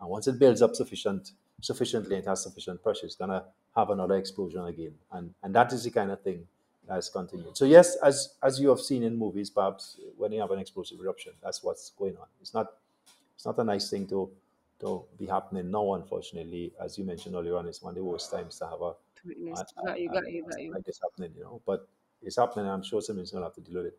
And 0.00 0.08
once 0.08 0.28
it 0.28 0.38
builds 0.38 0.62
up 0.62 0.74
sufficient 0.74 1.32
sufficiently 1.60 2.16
and 2.16 2.26
has 2.26 2.42
sufficient 2.42 2.82
pressure, 2.82 3.06
it's 3.06 3.16
gonna 3.16 3.44
have 3.76 3.90
another 3.90 4.16
explosion 4.16 4.64
again. 4.64 4.94
And 5.12 5.34
and 5.42 5.54
that 5.54 5.72
is 5.72 5.84
the 5.84 5.90
kind 5.90 6.10
of 6.10 6.20
thing 6.22 6.46
that's 6.86 7.08
continued. 7.08 7.56
So 7.56 7.64
yes, 7.64 7.96
as 7.96 8.34
as 8.42 8.60
you 8.60 8.68
have 8.70 8.80
seen 8.80 9.02
in 9.02 9.16
movies, 9.16 9.50
perhaps 9.50 9.98
when 10.16 10.32
you 10.32 10.40
have 10.40 10.50
an 10.50 10.58
explosive 10.58 11.00
eruption, 11.00 11.32
that's 11.42 11.62
what's 11.62 11.90
going 11.90 12.16
on. 12.16 12.26
It's 12.40 12.54
not 12.54 12.74
it's 13.34 13.46
not 13.46 13.58
a 13.58 13.64
nice 13.64 13.90
thing 13.90 14.06
to 14.08 14.30
to 14.80 15.04
be 15.18 15.26
happening 15.26 15.70
now, 15.70 15.94
unfortunately, 15.94 16.72
as 16.80 16.98
you 16.98 17.04
mentioned 17.04 17.34
earlier 17.34 17.56
on, 17.56 17.66
it's 17.66 17.82
one 17.82 17.90
of 17.92 17.96
the 17.96 18.04
worst 18.04 18.30
times 18.30 18.58
to 18.58 18.66
have 18.66 18.80
a, 18.82 18.92
Witness. 19.24 19.60
a- 19.60 19.86
Got 19.86 20.00
you, 20.00 20.08
got 20.10 20.30
you, 20.30 20.44
got 20.48 20.60
you. 20.60 20.72
like 20.72 20.84
this 20.84 21.00
happening, 21.02 21.32
you 21.36 21.42
know. 21.44 21.60
But 21.66 21.86
it's 22.22 22.36
happening, 22.36 22.66
and 22.66 22.74
I'm 22.74 22.82
sure 22.82 23.00
somebody's 23.02 23.30
gonna 23.30 23.44
have 23.46 23.54
to 23.54 23.60
deal 23.60 23.76
with 23.82 23.86
it. 23.86 23.98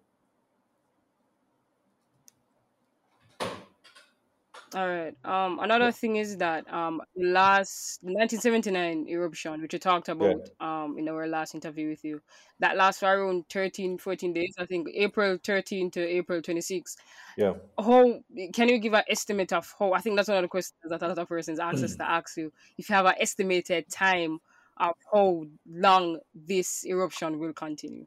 All 4.73 4.87
right. 4.87 5.13
Um, 5.25 5.59
another 5.59 5.91
thing 5.91 6.15
is 6.15 6.37
that 6.37 6.71
um, 6.71 7.01
last 7.17 7.99
1979 8.03 9.05
eruption, 9.09 9.61
which 9.61 9.73
we 9.73 9.79
talked 9.79 10.07
Yeah, 10.19 10.33
about 10.33 10.47
um 10.61 10.97
in 10.97 11.09
our 11.09 11.27
last 11.27 11.53
interview 11.55 11.89
with 11.89 12.05
you, 12.05 12.21
that 12.59 12.77
lasts 12.77 13.01
for 13.01 13.07
around 13.07 13.49
13, 13.49 13.97
14 13.97 14.31
days. 14.33 14.53
I 14.57 14.65
think 14.65 14.87
April 14.93 15.37
13 15.43 15.91
to 15.91 16.01
April 16.01 16.41
26. 16.41 16.95
yeah. 17.37 17.53
How 17.77 18.21
can 18.53 18.69
you 18.69 18.79
give 18.79 18.93
an 18.93 19.03
estimate 19.09 19.51
of 19.53 19.73
how? 19.77 19.91
I 19.93 19.99
think 20.01 20.15
that's 20.15 20.29
one 20.29 20.37
of 20.37 20.43
the 20.43 20.47
questions 20.47 20.79
that 20.89 21.01
a 21.01 21.07
lot 21.07 21.17
of 21.19 21.27
persons 21.27 21.59
ask 21.59 21.83
us 21.83 21.95
to 21.97 22.09
ask 22.09 22.37
you. 22.37 22.53
If 22.77 22.89
you 22.89 22.95
have 22.95 23.05
an 23.07 23.15
estimated 23.19 23.89
time 23.89 24.39
of 24.77 24.95
how 25.13 25.47
long 25.67 26.19
this 26.33 26.85
eruption 26.85 27.39
will 27.39 27.53
continue. 27.53 28.05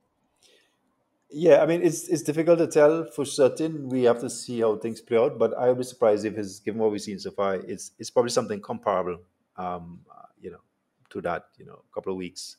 Yeah, 1.37 1.62
I 1.62 1.67
mean, 1.67 1.83
it's 1.83 2.07
it's 2.09 2.23
difficult 2.23 2.59
to 2.61 2.69
tell 2.69 3.05
for 3.07 3.25
certain. 3.25 3.88
We 3.88 4.05
have 4.05 4.21
to 4.21 4.31
see 4.31 4.61
how 4.61 4.76
things 4.76 5.00
play 5.00 5.19
out. 5.19 5.38
But 5.38 5.55
I 5.59 5.69
would 5.69 5.79
be 5.79 5.85
surprised 5.85 6.25
if 6.25 6.38
it's 6.38 6.61
given 6.61 6.81
what 6.81 6.93
we've 6.93 7.03
seen 7.03 7.19
so 7.19 7.33
far. 7.33 7.57
It's 7.57 7.91
it's 7.99 8.11
probably 8.11 8.31
something 8.31 8.61
comparable, 8.61 9.19
um, 9.57 10.00
uh, 10.14 10.26
you 10.41 10.53
know, 10.53 10.62
to 11.11 11.21
that. 11.23 11.47
You 11.59 11.67
know, 11.67 11.83
a 11.91 11.95
couple 11.95 12.12
of 12.12 12.19
weeks, 12.19 12.59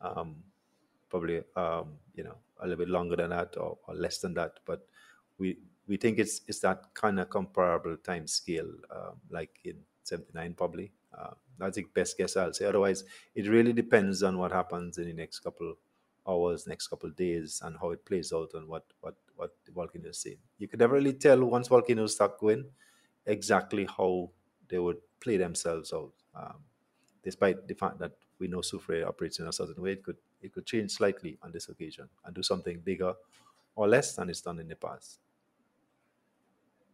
um, 0.00 0.36
probably, 1.08 1.44
um, 1.54 1.98
you 2.16 2.24
know, 2.24 2.36
a 2.60 2.66
little 2.66 2.84
bit 2.84 2.88
longer 2.88 3.16
than 3.16 3.30
that 3.30 3.56
or, 3.58 3.78
or 3.86 3.94
less 3.94 4.18
than 4.18 4.34
that. 4.34 4.54
But 4.64 4.86
we 5.38 5.58
we 5.86 5.96
think 5.96 6.18
it's 6.18 6.40
it's 6.48 6.60
that 6.60 6.94
kind 6.94 7.20
of 7.20 7.30
comparable 7.30 7.96
time 7.98 8.26
scale, 8.26 8.72
um, 8.90 9.20
like 9.30 9.60
in 9.64 9.76
'79, 10.02 10.54
probably. 10.54 10.92
Uh, 11.16 11.34
that's 11.58 11.76
the 11.76 11.86
best 11.94 12.18
guess 12.18 12.36
I'll 12.36 12.52
say. 12.52 12.66
Otherwise, 12.66 13.04
it 13.36 13.48
really 13.48 13.72
depends 13.72 14.22
on 14.24 14.36
what 14.38 14.52
happens 14.52 14.98
in 14.98 15.04
the 15.06 15.12
next 15.14 15.40
couple 15.40 15.76
hours, 16.28 16.66
next 16.66 16.88
couple 16.88 17.08
of 17.08 17.16
days, 17.16 17.60
and 17.64 17.76
how 17.78 17.90
it 17.90 18.04
plays 18.04 18.32
out 18.32 18.50
and 18.54 18.68
what 18.68 18.84
what 19.00 19.16
what 19.36 19.54
the 19.64 19.72
volcano 19.72 20.08
is 20.08 20.18
saying. 20.18 20.38
You 20.58 20.68
could 20.68 20.80
never 20.80 20.94
really 20.94 21.12
tell 21.12 21.44
once 21.44 21.68
volcanoes 21.68 22.14
start 22.14 22.38
going 22.38 22.64
exactly 23.26 23.86
how 23.86 24.30
they 24.68 24.78
would 24.78 24.98
play 25.20 25.36
themselves 25.36 25.92
out. 25.92 26.12
Um, 26.34 26.64
despite 27.22 27.66
the 27.66 27.74
fact 27.74 27.98
that 27.98 28.12
we 28.38 28.48
know 28.48 28.58
Soufriere 28.58 29.06
operates 29.06 29.38
in 29.38 29.46
a 29.46 29.52
certain 29.52 29.82
way, 29.82 29.92
it 29.92 30.02
could 30.02 30.18
it 30.42 30.52
could 30.52 30.66
change 30.66 30.92
slightly 30.92 31.38
on 31.42 31.52
this 31.52 31.68
occasion 31.68 32.08
and 32.24 32.34
do 32.34 32.42
something 32.42 32.80
bigger 32.80 33.14
or 33.74 33.88
less 33.88 34.14
than 34.16 34.30
it's 34.30 34.40
done 34.40 34.58
in 34.58 34.68
the 34.68 34.76
past. 34.76 35.18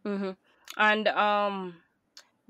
Mm-hmm. 0.05 0.31
And 0.77 1.07
um, 1.09 1.75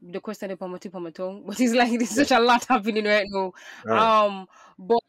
the 0.01 0.19
question 0.21 0.51
upon 0.51 0.71
my 0.71 0.77
tip 0.77 0.95
on 0.95 1.03
my 1.03 1.11
tongue, 1.11 1.43
but 1.45 1.59
it's 1.59 1.73
like 1.73 1.91
there's 1.99 2.15
Yeah. 2.15 2.25
such 2.25 2.31
a 2.31 2.39
lot 2.39 2.65
happening 2.65 3.05
right 3.05 3.25
now. 3.29 3.53
Right. 3.83 4.11
Um, 4.25 4.47
but 4.77 4.99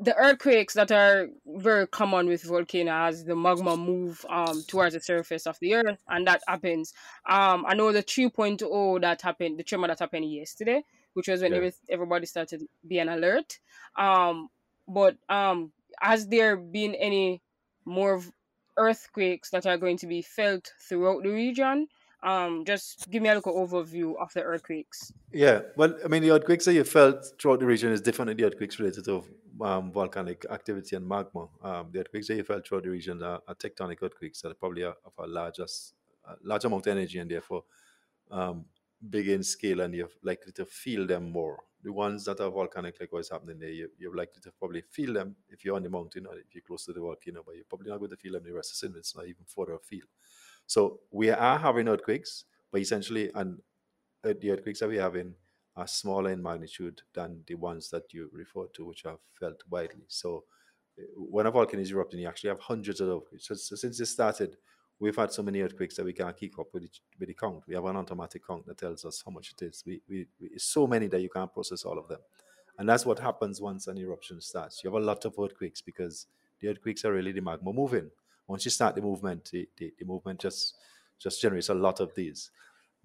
the 0.00 0.14
earthquakes 0.16 0.74
that 0.74 0.90
are 0.90 1.28
very 1.46 1.86
common 1.86 2.26
with 2.26 2.42
volcano 2.42 2.92
as 2.92 3.24
the 3.24 3.36
magma 3.36 3.76
move 3.76 4.24
um 4.28 4.62
towards 4.66 4.94
the 4.94 5.00
surface 5.00 5.46
of 5.46 5.58
the 5.60 5.74
earth, 5.74 6.02
and 6.08 6.26
that 6.26 6.42
happens. 6.48 6.92
Um, 7.28 7.64
I 7.66 7.74
know 7.74 7.92
the 7.92 8.02
3.0 8.02 9.00
that 9.02 9.22
happened, 9.22 9.58
the 9.58 9.62
tremor 9.62 9.88
that 9.88 10.00
happened 10.00 10.30
yesterday, 10.30 10.82
which 11.12 11.28
was 11.28 11.42
when 11.42 11.52
Yeah. 11.52 11.58
every, 11.58 11.72
everybody 11.88 12.26
started 12.26 12.66
being 12.86 13.08
alert. 13.08 13.58
Um, 13.96 14.48
but 14.88 15.16
um, 15.28 15.72
has 16.00 16.26
there 16.26 16.56
been 16.56 16.94
any 16.96 17.40
more 17.84 18.20
earthquakes 18.76 19.50
that 19.50 19.66
are 19.66 19.78
going 19.78 19.96
to 19.98 20.06
be 20.06 20.22
felt 20.22 20.72
throughout 20.88 21.22
the 21.22 21.30
region? 21.30 21.86
Um, 22.22 22.64
just 22.64 23.10
give 23.10 23.22
me 23.22 23.28
a 23.28 23.34
little 23.34 23.54
overview 23.54 24.16
of 24.20 24.32
the 24.32 24.42
earthquakes. 24.42 25.12
Yeah, 25.30 25.60
well, 25.76 25.94
I 26.04 26.08
mean, 26.08 26.22
the 26.22 26.30
earthquakes 26.30 26.64
that 26.64 26.72
you 26.72 26.82
felt 26.82 27.24
throughout 27.38 27.60
the 27.60 27.66
region 27.66 27.92
is 27.92 28.00
different 28.00 28.28
than 28.28 28.38
the 28.38 28.44
earthquakes 28.44 28.78
related 28.78 29.04
to 29.04 29.24
um, 29.60 29.92
volcanic 29.92 30.44
activity 30.50 30.96
and 30.96 31.06
magma. 31.06 31.48
Um, 31.62 31.90
the 31.92 32.00
earthquakes 32.00 32.28
that 32.28 32.36
you 32.36 32.44
felt 32.44 32.66
throughout 32.66 32.84
the 32.84 32.90
region 32.90 33.22
are, 33.22 33.42
are 33.46 33.54
tectonic 33.54 34.02
earthquakes 34.02 34.42
that 34.42 34.50
are 34.52 34.54
probably 34.54 34.84
of 34.84 34.96
a 35.18 35.26
larger, 35.26 35.64
s- 35.64 35.94
a 36.24 36.36
large 36.42 36.64
amount 36.64 36.86
of 36.86 36.90
energy 36.92 37.18
and 37.18 37.30
therefore 37.30 37.64
um, 38.30 38.66
big 39.10 39.28
in 39.28 39.42
scale, 39.42 39.80
and 39.80 39.94
you're 39.94 40.10
likely 40.22 40.52
to 40.52 40.64
feel 40.66 41.06
them 41.06 41.30
more. 41.30 41.64
The 41.82 41.92
ones 41.92 42.24
that 42.24 42.40
are 42.40 42.50
volcanic, 42.50 42.98
like 42.98 43.12
what's 43.12 43.30
happening 43.30 43.58
there, 43.58 43.68
you, 43.70 43.90
you're 43.98 44.16
likely 44.16 44.40
to 44.42 44.52
probably 44.52 44.80
feel 44.82 45.12
them 45.12 45.36
if 45.48 45.64
you're 45.64 45.76
on 45.76 45.82
the 45.82 45.90
mountain 45.90 46.26
or 46.26 46.38
if 46.38 46.54
you're 46.54 46.62
close 46.62 46.86
to 46.86 46.92
the 46.94 47.00
volcano, 47.00 47.42
but 47.44 47.54
you're 47.56 47.64
probably 47.66 47.90
not 47.90 47.98
going 47.98 48.10
to 48.10 48.16
feel 48.16 48.32
them 48.32 48.44
the 48.44 48.52
rest 48.52 48.82
of 48.82 48.92
the. 48.92 48.98
It's 48.98 49.14
not 49.14 49.26
even 49.26 49.44
further 49.44 49.74
afield. 49.74 50.08
So 50.66 51.00
we 51.10 51.30
are 51.30 51.58
having 51.58 51.88
earthquakes, 51.88 52.44
but 52.70 52.80
essentially, 52.80 53.30
and 53.34 53.60
uh, 54.24 54.34
the 54.40 54.50
earthquakes 54.52 54.80
that 54.80 54.88
we 54.88 54.96
have 54.96 55.16
in 55.16 55.36
are 55.76 55.86
smaller 55.86 56.30
in 56.30 56.42
magnitude 56.42 57.02
than 57.14 57.42
the 57.46 57.54
ones 57.54 57.90
that 57.90 58.12
you 58.12 58.30
refer 58.32 58.66
to, 58.74 58.84
which 58.84 59.04
are 59.04 59.18
felt 59.38 59.62
widely. 59.68 60.04
So 60.08 60.44
uh, 60.98 61.02
when 61.16 61.46
a 61.46 61.50
volcano 61.50 61.82
is 61.82 61.90
erupting, 61.90 62.20
you 62.20 62.28
actually 62.28 62.50
have 62.50 62.60
hundreds 62.60 63.00
of 63.00 63.08
earthquakes. 63.08 63.48
So, 63.48 63.54
so 63.54 63.74
since 63.74 63.98
it 63.98 64.06
started, 64.06 64.56
we've 65.00 65.16
had 65.16 65.32
so 65.32 65.42
many 65.42 65.60
earthquakes 65.60 65.96
that 65.96 66.04
we 66.04 66.12
can't 66.12 66.36
keep 66.36 66.58
up 66.58 66.68
with, 66.72 66.84
each, 66.84 67.00
with 67.18 67.28
the 67.28 67.34
count. 67.34 67.64
We 67.66 67.74
have 67.74 67.84
an 67.86 67.96
automatic 67.96 68.46
count 68.46 68.66
that 68.66 68.78
tells 68.78 69.04
us 69.04 69.22
how 69.24 69.32
much 69.32 69.52
it 69.52 69.64
is. 69.64 69.82
We, 69.84 70.00
we, 70.08 70.26
we, 70.40 70.48
it's 70.54 70.64
so 70.64 70.86
many 70.86 71.08
that 71.08 71.20
you 71.20 71.28
can't 71.28 71.52
process 71.52 71.84
all 71.84 71.98
of 71.98 72.08
them. 72.08 72.20
And 72.78 72.88
that's 72.88 73.06
what 73.06 73.18
happens 73.18 73.60
once 73.60 73.86
an 73.86 73.98
eruption 73.98 74.40
starts. 74.40 74.82
You 74.82 74.92
have 74.92 75.00
a 75.02 75.04
lot 75.04 75.24
of 75.24 75.34
earthquakes 75.38 75.80
because 75.80 76.26
the 76.60 76.68
earthquakes 76.68 77.04
are 77.04 77.12
really 77.12 77.32
the 77.32 77.40
magma 77.40 77.72
moving. 77.72 78.10
Once 78.46 78.64
you 78.64 78.70
start 78.70 78.94
the 78.94 79.02
movement, 79.02 79.50
the, 79.52 79.68
the, 79.76 79.92
the 79.98 80.04
movement 80.04 80.40
just 80.40 80.76
just 81.18 81.40
generates 81.40 81.68
a 81.68 81.74
lot 81.74 82.00
of 82.00 82.14
these. 82.14 82.50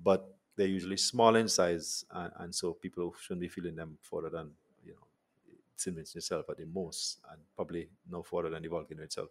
But 0.03 0.35
they're 0.59 0.67
usually 0.67 0.97
small 0.97 1.35
in 1.37 1.47
size, 1.49 2.05
and, 2.11 2.33
and 2.37 2.55
so 2.55 2.73
people 2.73 3.13
shouldn't 3.19 3.41
be 3.41 3.49
feeling 3.49 3.75
them 3.75 3.97
further 4.01 4.29
than 4.29 4.51
you 4.85 4.93
know 4.93 5.07
Siemens 5.75 6.15
itself 6.15 6.49
at 6.49 6.57
the 6.57 6.65
most, 6.67 7.19
and 7.31 7.41
probably 7.55 7.89
no 8.09 8.23
further 8.23 8.49
than 8.51 8.63
the 8.63 8.69
volcano 8.69 9.03
itself. 9.03 9.29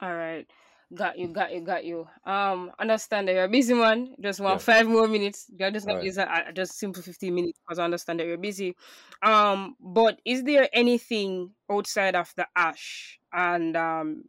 All 0.00 0.14
right. 0.14 0.46
Got 0.94 1.18
you, 1.18 1.28
got 1.28 1.52
you, 1.52 1.60
got 1.60 1.84
you. 1.84 2.08
Um, 2.24 2.72
understand 2.78 3.28
that 3.28 3.34
you're 3.34 3.44
a 3.44 3.48
busy 3.48 3.74
man. 3.74 4.14
Just 4.22 4.40
want 4.40 4.62
Yeah. 4.62 4.62
five 4.62 4.86
more 4.88 5.06
minutes. 5.06 5.50
You're 5.54 5.70
just 5.70 5.86
gonna 5.86 5.98
right. 5.98 6.02
use 6.02 6.16
a, 6.16 6.44
a- 6.48 6.52
just 6.52 6.78
simple 6.78 7.02
15 7.02 7.34
minutes 7.34 7.58
because 7.60 7.78
I 7.78 7.84
understand 7.84 8.20
that 8.20 8.26
you're 8.26 8.38
busy. 8.38 8.74
Um, 9.22 9.76
but 9.80 10.18
is 10.24 10.44
there 10.44 10.68
anything 10.72 11.54
outside 11.70 12.16
of 12.16 12.32
the 12.36 12.46
ash 12.56 13.20
and 13.32 13.76
um 13.76 14.24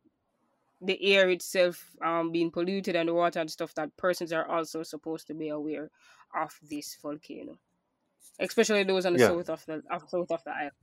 the 0.81 1.01
air 1.15 1.29
itself 1.29 1.95
um 2.03 2.31
being 2.31 2.51
polluted 2.51 2.95
and 2.95 3.09
the 3.09 3.13
water 3.13 3.39
and 3.39 3.51
stuff 3.51 3.73
that 3.75 3.95
persons 3.97 4.31
are 4.33 4.47
also 4.47 4.83
supposed 4.83 5.27
to 5.27 5.33
be 5.33 5.49
aware 5.49 5.91
of 6.35 6.57
this 6.61 6.95
volcano? 7.01 7.59
Especially 8.39 8.83
those 8.83 9.05
on 9.05 9.13
the 9.13 9.19
Yeah. 9.19 9.31
south 9.31 9.49
of 9.49 9.65
the 9.67 9.83
of 9.91 10.09
south 10.09 10.31
of 10.31 10.43
the 10.45 10.51
island. 10.51 10.73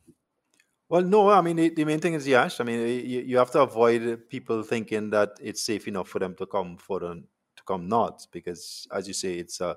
Well, 0.89 1.03
no, 1.03 1.31
I 1.31 1.41
mean, 1.41 1.57
the, 1.57 1.69
the 1.71 1.85
main 1.85 1.99
thing 1.99 2.15
is 2.15 2.25
the 2.25 2.37
ash. 2.37 2.61
I 2.61 2.65
mean, 2.65 2.79
you, 2.81 3.21
you 3.21 3.39
have 3.39 3.51
to 3.53 3.63
avoid 3.63 4.29
people 4.29 4.63
thinking 4.63 5.11
that 5.11 5.33
it's 5.41 5.63
safe 5.63 5.89
enough 5.89 6.09
for 6.09 6.21
them 6.21 6.37
to 6.37 6.47
come 6.47 6.77
for 6.77 7.01
them 7.01 7.27
to 7.57 7.63
come 7.65 7.89
north 7.89 8.31
because, 8.31 8.87
as 8.93 9.09
you 9.09 9.15
say, 9.15 9.35
it's 9.39 9.61
uh, 9.61 9.75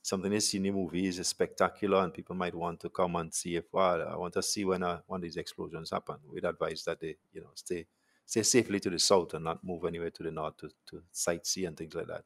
something 0.00 0.30
they 0.30 0.40
see 0.40 0.56
in 0.56 0.62
the 0.64 0.70
movies 0.70 1.18
is 1.18 1.28
spectacular, 1.28 2.02
and 2.02 2.14
people 2.14 2.34
might 2.34 2.54
want 2.54 2.80
to 2.80 2.88
come 2.90 3.16
and 3.16 3.34
see 3.34 3.56
if. 3.56 3.70
Well, 3.72 4.08
I 4.08 4.16
want 4.16 4.32
to 4.34 4.42
see 4.42 4.64
when 4.64 4.82
uh, 4.82 5.02
one 5.06 5.18
of 5.18 5.22
these 5.22 5.36
explosions 5.36 5.90
happen. 5.90 6.16
We'd 6.26 6.44
advise 6.46 6.84
that 6.84 7.00
they, 7.00 7.16
you 7.32 7.42
know, 7.42 7.50
stay 7.54 7.86
stay 8.26 8.42
safely 8.42 8.80
to 8.80 8.90
the 8.90 8.98
south 8.98 9.32
and 9.34 9.44
not 9.44 9.64
move 9.64 9.84
anywhere 9.84 10.10
to 10.10 10.22
the 10.22 10.30
north 10.30 10.56
to, 10.58 10.68
to 10.86 11.02
sightsee 11.14 11.66
and 11.66 11.76
things 11.76 11.94
like 11.94 12.08
that. 12.08 12.24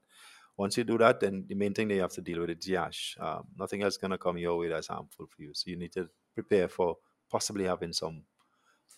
Once 0.57 0.77
you 0.77 0.85
do 0.85 0.99
that, 0.99 1.21
then 1.21 1.45
the 1.49 1.55
main 1.55 1.73
thing 1.73 1.89
that 1.89 1.95
you 1.95 2.01
have 2.01 2.13
to 2.13 2.21
deal 2.21 2.41
with 2.41 2.51
is 2.51 2.65
the 2.67 2.77
ash. 2.77 3.17
Um, 3.21 3.45
nothing 3.59 3.83
else 3.83 3.95
is 3.95 3.99
going 3.99 4.11
to 4.11 4.19
come 4.19 4.37
your 4.37 4.59
way 4.59 4.69
that's 4.69 4.89
harmful 4.89 5.27
for 5.27 5.43
you. 5.43 5.51
So 5.55 5.71
you 5.71 5.77
need 5.77 5.93
to 5.93 6.09
prepare 6.35 6.69
for 6.69 6.97
possibly 7.31 7.65
having 7.65 7.93
some 7.93 8.25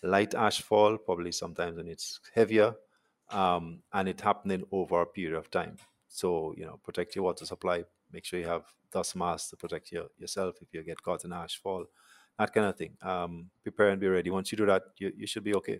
light 0.01 0.33
ash 0.33 0.61
fall, 0.61 0.97
probably 0.97 1.31
sometimes 1.31 1.77
when 1.77 1.87
it's 1.87 2.19
heavier, 2.33 2.73
um, 3.29 3.81
and 3.93 4.09
it 4.09 4.19
happening 4.19 4.63
over 4.71 5.01
a 5.01 5.05
period 5.05 5.37
of 5.37 5.49
time. 5.49 5.77
So, 6.09 6.53
you 6.57 6.65
know, 6.65 6.79
protect 6.83 7.15
your 7.15 7.23
water 7.25 7.45
supply. 7.45 7.85
Make 8.11 8.25
sure 8.25 8.39
you 8.39 8.47
have 8.47 8.65
dust 8.91 9.15
masks 9.15 9.49
to 9.49 9.55
protect 9.55 9.91
your, 9.91 10.07
yourself 10.17 10.55
if 10.61 10.73
you 10.73 10.83
get 10.83 11.01
caught 11.01 11.25
in 11.25 11.33
ash 11.33 11.59
fall, 11.61 11.85
that 12.37 12.53
kind 12.53 12.67
of 12.67 12.77
thing. 12.77 12.97
Um, 13.01 13.49
prepare 13.63 13.89
and 13.89 13.99
be 14.01 14.07
ready. 14.07 14.29
Once 14.29 14.51
you 14.51 14.57
do 14.57 14.65
that, 14.65 14.83
you, 14.97 15.11
you 15.15 15.27
should 15.27 15.43
be 15.43 15.55
okay. 15.55 15.79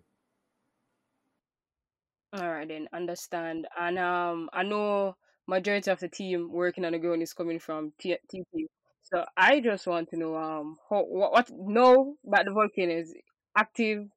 All 2.33 2.49
right, 2.51 2.67
then 2.67 2.87
understand. 2.93 3.67
And 3.79 3.99
um, 3.99 4.49
I 4.53 4.63
know 4.63 5.15
majority 5.47 5.91
of 5.91 5.99
the 5.99 6.07
team 6.07 6.51
working 6.51 6.83
on 6.85 6.93
the 6.93 6.99
ground 6.99 7.21
is 7.21 7.33
coming 7.33 7.59
from 7.59 7.93
T- 7.99 8.17
TP. 8.33 8.65
So 9.03 9.25
I 9.37 9.59
just 9.59 9.85
want 9.85 10.09
to 10.11 10.17
know 10.17 10.35
um 10.35 10.77
how, 10.89 11.03
what 11.03 11.31
what 11.33 11.49
know 11.51 12.15
about 12.25 12.45
the 12.45 12.51
volcano 12.51 12.93
is 12.95 13.13
active. 13.55 14.07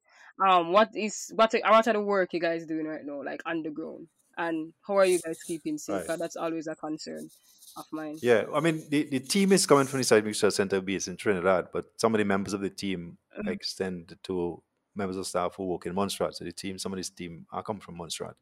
Um, 0.43 0.71
what 0.71 0.89
is 0.95 1.31
what 1.35 1.53
are- 1.53 1.71
what 1.71 1.87
are 1.87 1.93
the 1.93 2.01
work 2.01 2.33
you 2.33 2.39
guys 2.39 2.65
doing 2.65 2.87
right 2.87 3.05
now, 3.05 3.21
like 3.23 3.41
underground, 3.45 4.07
and 4.37 4.73
how 4.87 4.97
are 4.97 5.05
you 5.05 5.19
guys 5.19 5.37
keeping 5.43 5.77
safe? 5.77 6.07
Right. 6.07 6.17
that's 6.19 6.37
always 6.37 6.67
a 6.67 6.75
concern 6.75 7.29
of 7.75 7.85
mine. 7.91 8.17
Yeah, 8.21 8.45
I 8.53 8.59
mean, 8.61 8.81
the, 8.89 9.03
the 9.03 9.19
team 9.19 9.51
is 9.51 9.65
coming 9.67 9.85
from 9.85 9.99
the 9.99 10.03
Seismic 10.05 10.27
Research 10.29 10.53
Center 10.53 10.79
based 10.81 11.07
in 11.09 11.17
Trinidad, 11.17 11.67
but 11.73 11.85
some 11.97 12.15
of 12.15 12.19
the 12.19 12.25
members 12.25 12.53
of 12.53 12.61
the 12.61 12.69
team 12.69 13.17
Mhm. 13.37 13.51
extend 13.51 14.17
to 14.23 14.63
members 14.97 15.17
of 15.17 15.27
staff 15.27 15.55
who 15.55 15.65
work 15.65 15.85
in 15.85 15.93
Montserrat. 15.93 16.35
So 16.35 16.45
the 16.45 16.51
team, 16.51 16.77
some 16.77 16.93
of 16.93 16.97
this 16.97 17.09
team 17.09 17.45
are 17.51 17.63
come 17.63 17.79
from 17.79 17.97
Montserrat, 17.97 18.35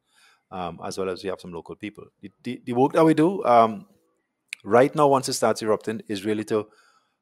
um, 0.51 0.79
as 0.83 0.97
well 0.97 1.09
as 1.09 1.23
we 1.23 1.29
have 1.29 1.41
some 1.41 1.53
local 1.53 1.75
people. 1.75 2.05
The, 2.21 2.31
the, 2.43 2.61
the 2.65 2.73
work 2.73 2.93
that 2.93 3.05
we 3.05 3.13
do 3.13 3.43
um, 3.43 3.87
right 4.63 4.93
now, 4.95 5.07
once 5.07 5.29
it 5.29 5.33
starts 5.33 5.61
erupting, 5.61 6.01
is 6.07 6.25
really 6.25 6.43
to 6.45 6.67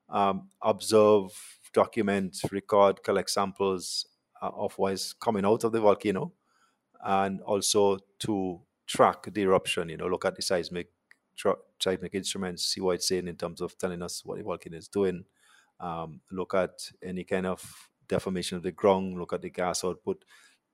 um, 0.09 0.49
observe, 0.61 1.31
document, 1.73 2.37
record, 2.51 3.03
collect 3.03 3.29
samples 3.29 4.05
uh, 4.41 4.51
of 4.55 4.73
what 4.77 4.93
is 4.93 5.13
coming 5.13 5.45
out 5.45 5.63
of 5.63 5.71
the 5.71 5.81
volcano, 5.81 6.31
and 7.03 7.41
also 7.41 7.97
to 8.19 8.61
track 8.85 9.25
the 9.33 9.41
eruption. 9.41 9.89
You 9.89 9.97
know, 9.97 10.07
look 10.07 10.25
at 10.25 10.35
the 10.35 10.41
seismic 10.41 10.89
tra- 11.35 11.55
seismic 11.79 12.13
instruments, 12.13 12.65
see 12.65 12.81
what 12.81 12.95
it's 12.95 13.07
saying 13.07 13.27
in 13.27 13.35
terms 13.35 13.61
of 13.61 13.77
telling 13.77 14.01
us 14.01 14.23
what 14.23 14.37
the 14.37 14.43
volcano 14.43 14.77
is 14.77 14.87
doing. 14.87 15.25
Um, 15.79 16.21
look 16.31 16.53
at 16.53 16.91
any 17.01 17.23
kind 17.23 17.45
of 17.45 17.89
deformation 18.07 18.57
of 18.57 18.63
the 18.63 18.71
ground. 18.71 19.17
Look 19.17 19.33
at 19.33 19.41
the 19.41 19.49
gas 19.49 19.83
output. 19.83 20.23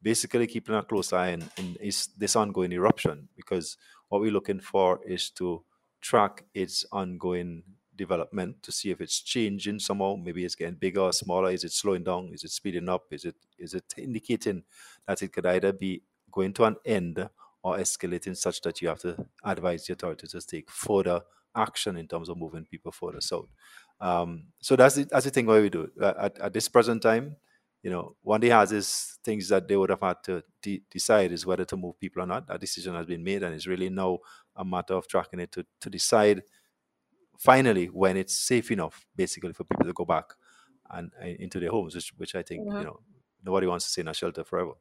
Basically, 0.02 0.48
keeping 0.48 0.76
a 0.76 0.84
close 0.84 1.12
eye 1.12 1.34
on 1.34 1.50
is 1.82 2.08
this 2.18 2.36
ongoing 2.36 2.72
eruption 2.72 3.28
because 3.36 3.78
what 4.08 4.22
we're 4.22 4.32
looking 4.32 4.62
for 4.62 5.02
is 5.06 5.30
to 5.32 5.64
track 6.02 6.46
its 6.54 6.86
ongoing 6.92 7.64
development 7.96 8.64
to 8.64 8.72
see 8.72 8.92
if 8.92 9.02
it's 9.02 9.22
changing 9.22 9.78
somehow. 9.80 10.16
Maybe 10.16 10.46
it's 10.46 10.56
getting 10.56 10.76
bigger 10.76 11.02
or 11.02 11.14
smaller. 11.14 11.52
Is 11.52 11.66
it 11.66 11.74
slowing 11.74 12.04
down? 12.06 12.30
Is 12.34 12.46
it 12.46 12.52
speeding 12.52 12.88
up? 12.88 13.12
Is 13.12 13.26
it 13.26 13.36
is 13.58 13.74
it 13.74 13.94
indicating 13.98 14.64
that 15.06 15.22
it 15.22 15.34
could 15.34 15.46
either 15.46 15.74
be 15.74 16.04
going 16.32 16.54
to 16.54 16.64
an 16.64 16.78
end 16.86 17.30
or 17.62 17.78
escalating 17.78 18.38
such 18.38 18.62
that 18.62 18.82
you 18.82 18.88
have 18.88 19.00
to 19.00 19.28
advise 19.44 19.86
the 19.86 19.94
authorities 19.94 20.32
to 20.32 20.42
take 20.42 20.70
further 20.72 21.22
action 21.56 21.98
in 21.98 22.08
terms 22.08 22.30
of 22.30 22.38
moving 22.38 22.66
people 22.66 22.92
further 22.92 23.20
south. 23.20 23.50
Um, 24.02 24.48
so 24.60 24.76
that's 24.76 24.96
the, 24.96 25.04
that's 25.06 25.26
the 25.26 25.32
thing 25.32 25.46
why 25.46 25.60
we 25.60 25.70
do. 25.70 25.92
At, 26.02 26.40
at 26.40 26.54
this 26.54 26.70
present 26.70 27.02
time, 27.02 27.36
you 27.84 27.90
know, 27.90 28.16
one 28.22 28.42
day 28.42 28.50
has 28.50 28.72
these 28.72 29.20
things 29.24 29.50
that 29.50 29.68
they 29.68 29.76
would 29.76 29.90
have 29.90 30.02
had 30.02 30.24
to 30.24 30.44
de- 30.62 30.84
decide 30.90 31.32
is 31.32 31.46
whether 31.46 31.66
to 31.66 31.78
move 31.78 32.00
people 32.00 32.22
or 32.22 32.26
not. 32.26 32.48
That 32.48 32.60
decision 32.60 32.96
has 32.96 33.06
been 33.06 33.24
made, 33.24 33.44
and 33.44 33.56
it's 33.56 33.68
really 33.68 33.90
now 33.90 34.20
a 34.56 34.66
matter 34.66 34.94
of 34.96 35.08
tracking 35.08 35.40
it 35.40 35.52
to, 35.54 35.66
to 35.82 35.90
decide 35.90 36.44
finally 37.38 37.88
when 37.88 38.18
it's 38.18 38.36
safe 38.36 38.72
enough, 38.72 39.08
basically, 39.16 39.54
for 39.54 39.64
people 39.64 39.86
to 39.86 39.94
go 39.94 40.06
back 40.06 40.34
and, 40.92 41.12
into 41.22 41.60
their 41.60 41.72
homes, 41.72 41.96
which, 41.96 42.14
which 42.18 42.36
I 42.36 42.44
think 42.44 42.66
you 42.78 42.86
know 42.86 43.00
nobody 43.44 43.68
wants 43.68 43.86
to 43.86 43.92
stay 43.92 44.02
in 44.02 44.08
a 44.08 44.14
shelter 44.14 44.44
forever. 44.44 44.74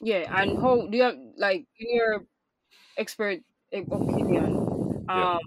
Yeah, 0.00 0.24
and 0.40 0.58
how 0.58 0.86
do 0.86 0.96
you 0.96 1.02
have 1.02 1.16
like 1.36 1.66
in 1.78 1.94
your 1.94 2.24
expert 2.96 3.40
eh, 3.72 3.82
opinion? 3.82 5.06
Yeah. 5.08 5.38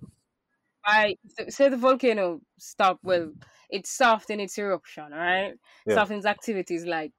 I 0.85 1.15
say 1.49 1.69
the 1.69 1.77
volcano 1.77 2.41
stop. 2.57 2.99
Well, 3.03 3.33
it's 3.69 3.91
soft 3.91 4.29
in 4.29 4.39
its 4.39 4.57
eruption, 4.57 5.11
right? 5.11 5.53
Yeah. 5.85 5.95
Soft 5.95 6.11
in 6.11 6.17
its 6.17 6.25
activities, 6.25 6.85
like 6.85 7.11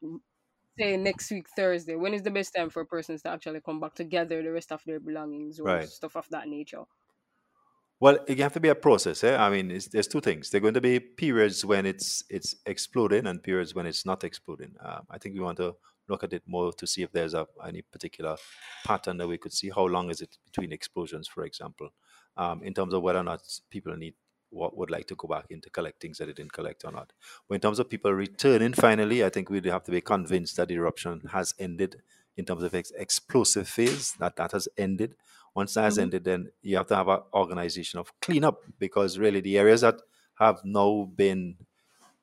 say 0.79 0.97
next 0.97 1.31
week 1.31 1.47
Thursday. 1.57 1.97
When 1.97 2.15
is 2.15 2.23
the 2.23 2.31
best 2.31 2.55
time 2.55 2.71
for 2.71 2.85
persons 2.85 3.23
to 3.23 3.31
actually 3.31 3.61
come 3.61 3.81
back 3.81 3.95
together 3.95 4.43
the 4.43 4.53
rest 4.53 4.73
of 4.73 4.83
their 4.87 5.01
belongings 5.01 5.61
or 5.61 5.65
Right. 5.65 5.89
stuff 5.89 6.17
of 6.17 6.29
that 6.31 6.49
nature? 6.49 6.85
Well, 8.01 8.19
it 8.27 8.39
have 8.39 8.53
to 8.55 8.61
be 8.61 8.69
a 8.69 8.75
process. 8.75 9.25
Eh? 9.25 9.37
I 9.37 9.49
mean, 9.51 9.71
it's, 9.71 9.89
there's 9.89 10.09
two 10.09 10.21
things. 10.21 10.51
There 10.51 10.59
are 10.59 10.63
going 10.63 10.75
to 10.75 10.81
be 10.81 11.01
periods 11.01 11.65
when 11.65 11.87
it's 11.87 12.23
it's 12.29 12.55
exploding 12.67 13.27
and 13.27 13.43
periods 13.43 13.75
when 13.75 13.87
it's 13.87 14.05
not 14.05 14.25
exploding. 14.25 14.75
Um, 14.81 15.07
I 15.11 15.19
think 15.19 15.35
we 15.35 15.41
want 15.41 15.59
to 15.59 15.77
look 16.09 16.23
at 16.23 16.33
it 16.33 16.43
more 16.47 16.73
to 16.73 16.87
see 16.87 17.03
if 17.03 17.13
there's 17.13 17.35
a, 17.35 17.47
any 17.67 17.83
particular 17.83 18.37
pattern 18.85 19.17
that 19.19 19.29
we 19.29 19.39
could 19.39 19.53
see. 19.53 19.71
How 19.71 19.87
long 19.87 20.11
is 20.11 20.21
it 20.21 20.37
between 20.45 20.73
explosions, 20.73 21.29
for 21.29 21.45
example, 21.45 21.91
um, 22.37 22.63
in 22.63 22.75
terms 22.75 22.95
of 22.95 23.03
whether 23.03 23.19
or 23.19 23.25
not 23.25 23.43
people 23.71 23.97
need 23.97 24.15
what 24.51 24.77
would 24.77 24.91
like 24.91 25.07
to 25.09 25.17
go 25.17 25.27
back 25.27 25.47
into 25.51 25.69
collect 25.69 26.01
things 26.01 26.19
that 26.19 26.27
they 26.27 26.33
didn't 26.33 26.53
collect 26.53 26.85
or 26.85 26.93
not. 26.93 27.13
But 27.49 27.57
in 27.57 27.61
terms 27.61 27.81
of 27.81 27.91
people 27.91 28.13
returning, 28.13 28.73
finally, 28.73 29.25
I 29.25 29.29
think 29.29 29.51
we'd 29.51 29.65
have 29.65 29.83
to 29.85 29.91
be 29.91 30.01
convinced 30.01 30.57
that 30.57 30.69
the 30.69 30.75
eruption 30.75 31.23
has 31.33 31.55
ended 31.59 32.03
in 32.37 32.45
terms 32.45 32.63
of 32.63 32.73
ex- 32.75 32.93
explosive 32.97 33.69
phase. 33.69 34.13
That 34.21 34.37
that 34.37 34.53
has 34.53 34.69
ended. 34.79 35.17
Once 35.57 35.75
that 35.75 35.83
has 35.83 35.99
Mhm. 35.99 36.03
ended, 36.03 36.25
then 36.25 36.51
you 36.63 36.77
have 36.77 36.87
to 36.89 36.97
have 36.97 37.09
an 37.09 37.21
organization 37.33 37.99
of 37.99 38.13
cleanup 38.21 38.63
because 38.79 39.19
really 39.19 39.41
the 39.41 39.59
areas 39.59 39.81
that 39.81 40.01
have 40.37 40.61
now 40.65 41.11
been 41.15 41.57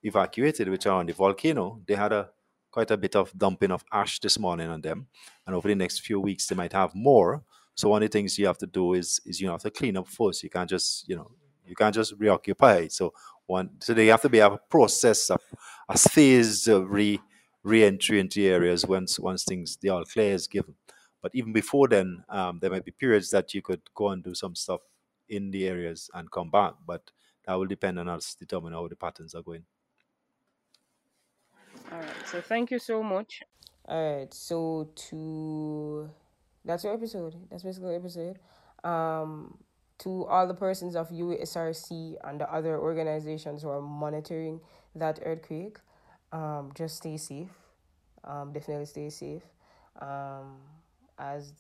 evacuated, 0.04 0.70
which 0.70 0.86
are 0.86 1.00
on 1.00 1.06
the 1.06 1.14
volcano, 1.14 1.82
they 1.88 1.96
had 1.96 2.12
a 2.12 2.30
quite 2.72 2.92
a 2.92 2.98
bit 2.98 3.16
of 3.18 3.38
dumping 3.38 3.72
of 3.72 3.84
ash 3.92 4.20
this 4.20 4.40
morning 4.40 4.70
on 4.70 4.82
them, 4.82 5.08
and 5.46 5.54
over 5.56 5.68
the 5.68 5.76
next 5.76 6.00
few 6.00 6.20
weeks 6.22 6.48
they 6.48 6.56
might 6.56 6.72
have 6.72 6.96
more. 6.96 7.44
So 7.76 7.90
one 7.90 8.04
of 8.04 8.10
the 8.10 8.14
things 8.18 8.38
you 8.38 8.48
have 8.48 8.58
to 8.60 8.68
do 8.68 8.94
is 8.94 9.20
is 9.26 9.42
you 9.42 9.50
have 9.50 9.62
to 9.62 9.72
clean 9.72 9.98
up 9.98 10.08
first. 10.08 10.44
You 10.44 10.50
can't 10.50 10.70
just 10.70 11.08
you 11.08 11.16
know 11.16 11.32
you 11.66 11.76
can't 11.76 11.96
just 11.96 12.14
reoccupy. 12.18 12.88
So 12.90 13.14
one 13.48 13.72
so 13.80 13.94
they 13.94 14.08
have 14.08 14.22
to 14.22 14.30
be 14.30 14.40
a 14.40 14.58
process, 14.70 15.30
a, 15.30 15.38
a 15.90 15.98
phased 15.98 16.68
re 16.68 17.20
re-entry 17.64 18.20
into 18.20 18.42
areas 18.42 18.86
once 18.86 19.20
once 19.20 19.44
things 19.44 19.78
the 19.78 19.90
all 19.90 20.06
clear 20.06 20.34
is 20.34 20.48
given. 20.48 20.76
But 21.22 21.32
even 21.36 21.54
before 21.54 21.88
then, 21.88 22.24
um, 22.30 22.60
there 22.60 22.72
might 22.72 22.86
be 22.86 22.92
periods 22.92 23.30
that 23.30 23.54
you 23.54 23.62
could 23.62 23.82
go 23.94 24.10
and 24.10 24.24
do 24.24 24.34
some 24.34 24.56
stuff 24.56 24.82
in 25.30 25.52
the 25.52 25.68
areas 25.68 26.10
and 26.14 26.32
come 26.32 26.50
back. 26.50 26.74
But 26.86 27.12
that 27.46 27.54
will 27.54 27.68
depend 27.68 28.00
on 28.00 28.10
us 28.10 28.36
determine 28.36 28.74
how 28.74 28.88
the 28.88 28.96
patterns 28.96 29.36
are 29.36 29.44
going. 29.44 29.66
All 31.92 32.00
right. 32.00 32.28
So 32.28 32.42
thank 32.42 32.72
you 32.72 32.80
so 32.80 33.04
much. 33.04 33.44
All 33.86 34.18
right. 34.18 34.34
So 34.34 34.90
to 34.96 36.10
that's 36.66 36.84
your 36.84 36.94
episode. 36.94 37.36
That's 37.50 37.64
basically 37.64 37.96
episode. 37.96 38.40
Um, 38.84 39.58
to 40.00 40.26
all 40.26 40.48
the 40.48 40.54
persons 40.54 40.96
of 40.96 41.10
USRC 41.10 42.16
and 42.24 42.42
the 42.42 42.52
other 42.52 42.80
organizations 42.80 43.62
who 43.62 43.70
are 43.70 43.82
monitoring 43.82 44.60
that 44.96 45.20
earthquake, 45.24 45.78
um, 46.32 46.72
just 46.76 46.98
stay 46.98 47.18
safe. 47.18 47.50
Um, 48.24 48.52
definitely 48.52 48.86
stay 48.86 49.10
safe. 49.10 49.44
Um, 50.00 50.58
as 51.20 51.54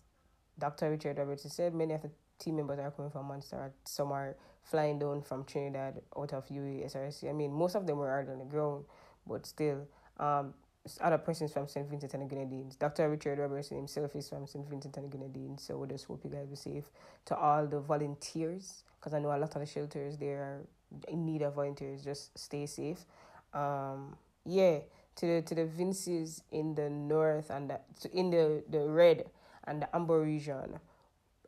Dr. 0.58 0.90
Richard 0.90 1.18
Roberts 1.18 1.52
said, 1.54 1.76
many 1.76 1.94
of 1.94 2.02
the 2.02 2.12
team 2.40 2.56
members 2.56 2.80
are 2.80 2.92
coming 2.92 3.12
from 3.12 3.28
Montserrat. 3.28 3.74
Some 3.86 4.12
are 4.12 4.36
flying 4.64 5.00
down 5.00 5.22
from 5.22 5.44
Trinidad 5.44 6.02
out 6.18 6.34
of 6.34 6.48
USRC. 6.48 7.30
I 7.30 7.34
mean, 7.34 7.52
most 7.52 7.76
of 7.76 7.86
them 7.86 7.98
were 7.98 8.10
already 8.10 8.32
on 8.32 8.40
the 8.40 8.46
ground, 8.46 8.86
but 9.28 9.46
still, 9.46 9.88
um, 10.18 10.54
other 11.00 11.17
persons 11.17 11.52
from 11.52 11.67
St. 11.67 11.88
Vincent 11.88 12.13
and 12.13 12.24
the 12.24 12.28
Grenadines. 12.28 12.76
Dr. 12.76 13.10
Richard 13.10 13.38
Robertson 13.39 13.78
himself 13.78 14.15
is 14.15 14.30
from 14.30 14.48
St. 14.48 14.67
Vincent 14.67 14.98
and 14.98 15.06
the 15.12 15.15
Grenadines, 15.17 15.62
so 15.63 15.78
we 15.78 15.88
just 15.88 16.06
hope 16.06 16.22
you 16.24 16.30
guys 16.30 16.48
be 16.48 16.56
safe. 16.56 16.86
To 17.26 17.36
all 17.36 17.67
the 17.67 17.80
volunteers, 17.80 18.84
because 19.00 19.13
I 19.13 19.20
know 19.20 19.30
a 19.30 19.38
lot 19.38 19.56
of 19.56 19.60
the 19.62 19.65
shelters 19.65 20.17
they 20.17 20.30
are 20.30 20.62
in 21.08 21.26
need 21.26 21.41
of 21.44 21.54
volunteers. 21.56 22.04
Just 22.04 22.38
stay 22.38 22.65
safe. 22.65 23.06
Um, 23.54 24.15
yeah, 24.46 24.80
to 25.17 25.26
the 25.28 25.41
to 25.44 25.56
the 25.56 25.65
Vinces 25.65 26.41
in 26.52 26.74
the 26.76 26.89
north 26.89 27.50
and 27.52 27.70
the, 27.70 27.80
to- 28.02 28.17
in 28.17 28.32
the 28.32 28.63
the 28.70 28.80
red 28.89 29.26
and 29.65 29.84
the 29.84 29.96
amber 29.96 30.20
region. 30.22 30.80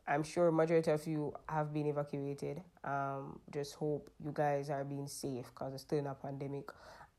I'm 0.08 0.24
sure 0.24 0.52
majority 0.52 0.91
of 0.91 1.08
you 1.08 1.34
have 1.48 1.74
been 1.74 1.88
evacuated. 1.88 2.62
Um, 2.84 3.39
just 3.54 3.76
hope 3.76 4.10
you 4.24 4.32
guys 4.34 4.69
are 4.69 4.84
being 4.84 5.08
safe 5.08 5.46
because 5.54 5.74
it's 5.74 5.84
still 5.84 6.00
in 6.00 6.08
a 6.08 6.13
pandemic, 6.13 6.69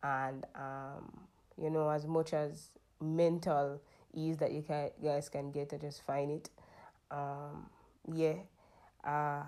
and 0.02 0.44
um, 0.54 1.20
you 1.60 1.70
know 1.70 1.88
as 1.88 2.06
much 2.06 2.32
as 2.32 2.70
mental 3.00 3.80
ease 4.12 4.36
that 4.38 4.52
you 4.52 4.62
can 4.62 4.90
guys 5.02 5.28
can 5.28 5.50
get 5.50 5.68
to 5.70 5.78
just 5.78 6.02
find 6.02 6.30
it. 6.30 6.50
Um, 7.10 7.68
yeah. 8.12 8.34
Uh, 9.04 9.42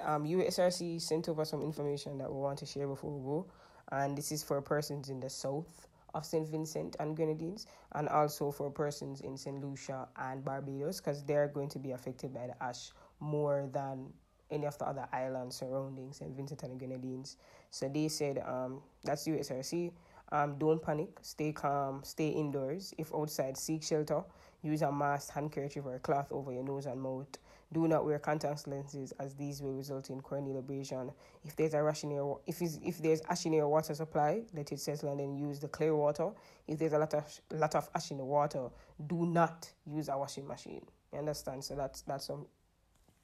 um, 0.00 0.24
USRC 0.24 1.00
sent 1.00 1.28
over 1.28 1.44
some 1.44 1.62
information 1.62 2.18
that 2.18 2.30
we 2.30 2.38
want 2.38 2.58
to 2.58 2.66
share 2.66 2.86
before 2.86 3.10
we 3.10 3.24
go, 3.24 3.46
and 3.92 4.16
this 4.16 4.30
is 4.30 4.42
for 4.42 4.60
persons 4.60 5.08
in 5.08 5.20
the 5.20 5.30
south 5.30 5.88
of 6.14 6.24
St. 6.24 6.46
Vincent 6.48 6.96
and 7.00 7.16
Grenadines, 7.16 7.66
and 7.92 8.08
also 8.08 8.50
for 8.50 8.70
persons 8.70 9.20
in 9.20 9.36
St. 9.36 9.62
Lucia 9.62 10.08
and 10.16 10.44
Barbados, 10.44 11.00
because 11.00 11.22
they're 11.24 11.48
going 11.48 11.68
to 11.70 11.78
be 11.78 11.92
affected 11.92 12.34
by 12.34 12.46
the 12.48 12.62
ash 12.62 12.90
more 13.20 13.68
than 13.72 14.12
any 14.50 14.66
of 14.66 14.78
the 14.78 14.86
other 14.86 15.06
islands 15.12 15.56
surrounding 15.56 16.12
St. 16.12 16.34
Vincent 16.34 16.62
and 16.62 16.78
Grenadines. 16.78 17.36
So 17.70 17.88
they 17.88 18.08
said 18.08 18.42
um, 18.46 18.80
that's 19.04 19.26
USRC. 19.26 19.92
Um, 20.32 20.58
don't 20.58 20.82
panic. 20.82 21.18
Stay 21.22 21.52
calm. 21.52 22.02
Stay 22.04 22.28
indoors. 22.28 22.92
If 22.98 23.14
outside, 23.14 23.56
seek 23.56 23.82
shelter. 23.82 24.22
Use 24.62 24.82
a 24.82 24.90
mask, 24.90 25.32
handkerchief, 25.32 25.84
or 25.84 25.94
a 25.94 25.98
cloth 25.98 26.32
over 26.32 26.52
your 26.52 26.64
nose 26.64 26.86
and 26.86 27.00
mouth. 27.00 27.28
Do 27.72 27.88
not 27.88 28.04
wear 28.04 28.18
contact 28.18 28.68
lenses, 28.68 29.12
as 29.18 29.34
these 29.34 29.60
will 29.60 29.72
result 29.72 30.10
in 30.10 30.20
corneal 30.20 30.58
abrasion. 30.58 31.10
If 31.44 31.56
there's 31.56 31.74
a 31.74 31.82
rush 31.82 32.04
in 32.04 32.12
your 32.12 32.40
if 32.46 32.62
if 32.62 32.98
there's 32.98 33.20
ash 33.28 33.44
in 33.46 33.52
your 33.52 33.68
water 33.68 33.94
supply, 33.94 34.42
let 34.54 34.70
it 34.70 34.78
settle 34.78 35.10
and 35.10 35.18
then 35.18 35.36
use 35.36 35.58
the 35.58 35.68
clear 35.68 35.94
water. 35.94 36.30
If 36.68 36.78
there's 36.78 36.92
a 36.92 36.98
lot 36.98 37.14
of 37.14 37.40
lot 37.52 37.74
of 37.74 37.88
ash 37.94 38.12
in 38.12 38.18
the 38.18 38.24
water, 38.24 38.68
do 39.08 39.26
not 39.26 39.68
use 39.84 40.08
a 40.08 40.16
washing 40.16 40.46
machine. 40.46 40.86
You 41.12 41.18
understand? 41.18 41.64
So 41.64 41.74
that's 41.74 42.02
that's 42.02 42.26
some 42.26 42.46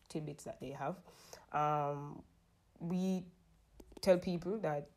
tidbits 0.09 0.45
that 0.45 0.61
they 0.61 0.71
have. 0.71 0.97
Um, 1.53 2.23
we 2.81 3.25
tell 4.01 4.19
people 4.19 4.59
that 4.59 4.89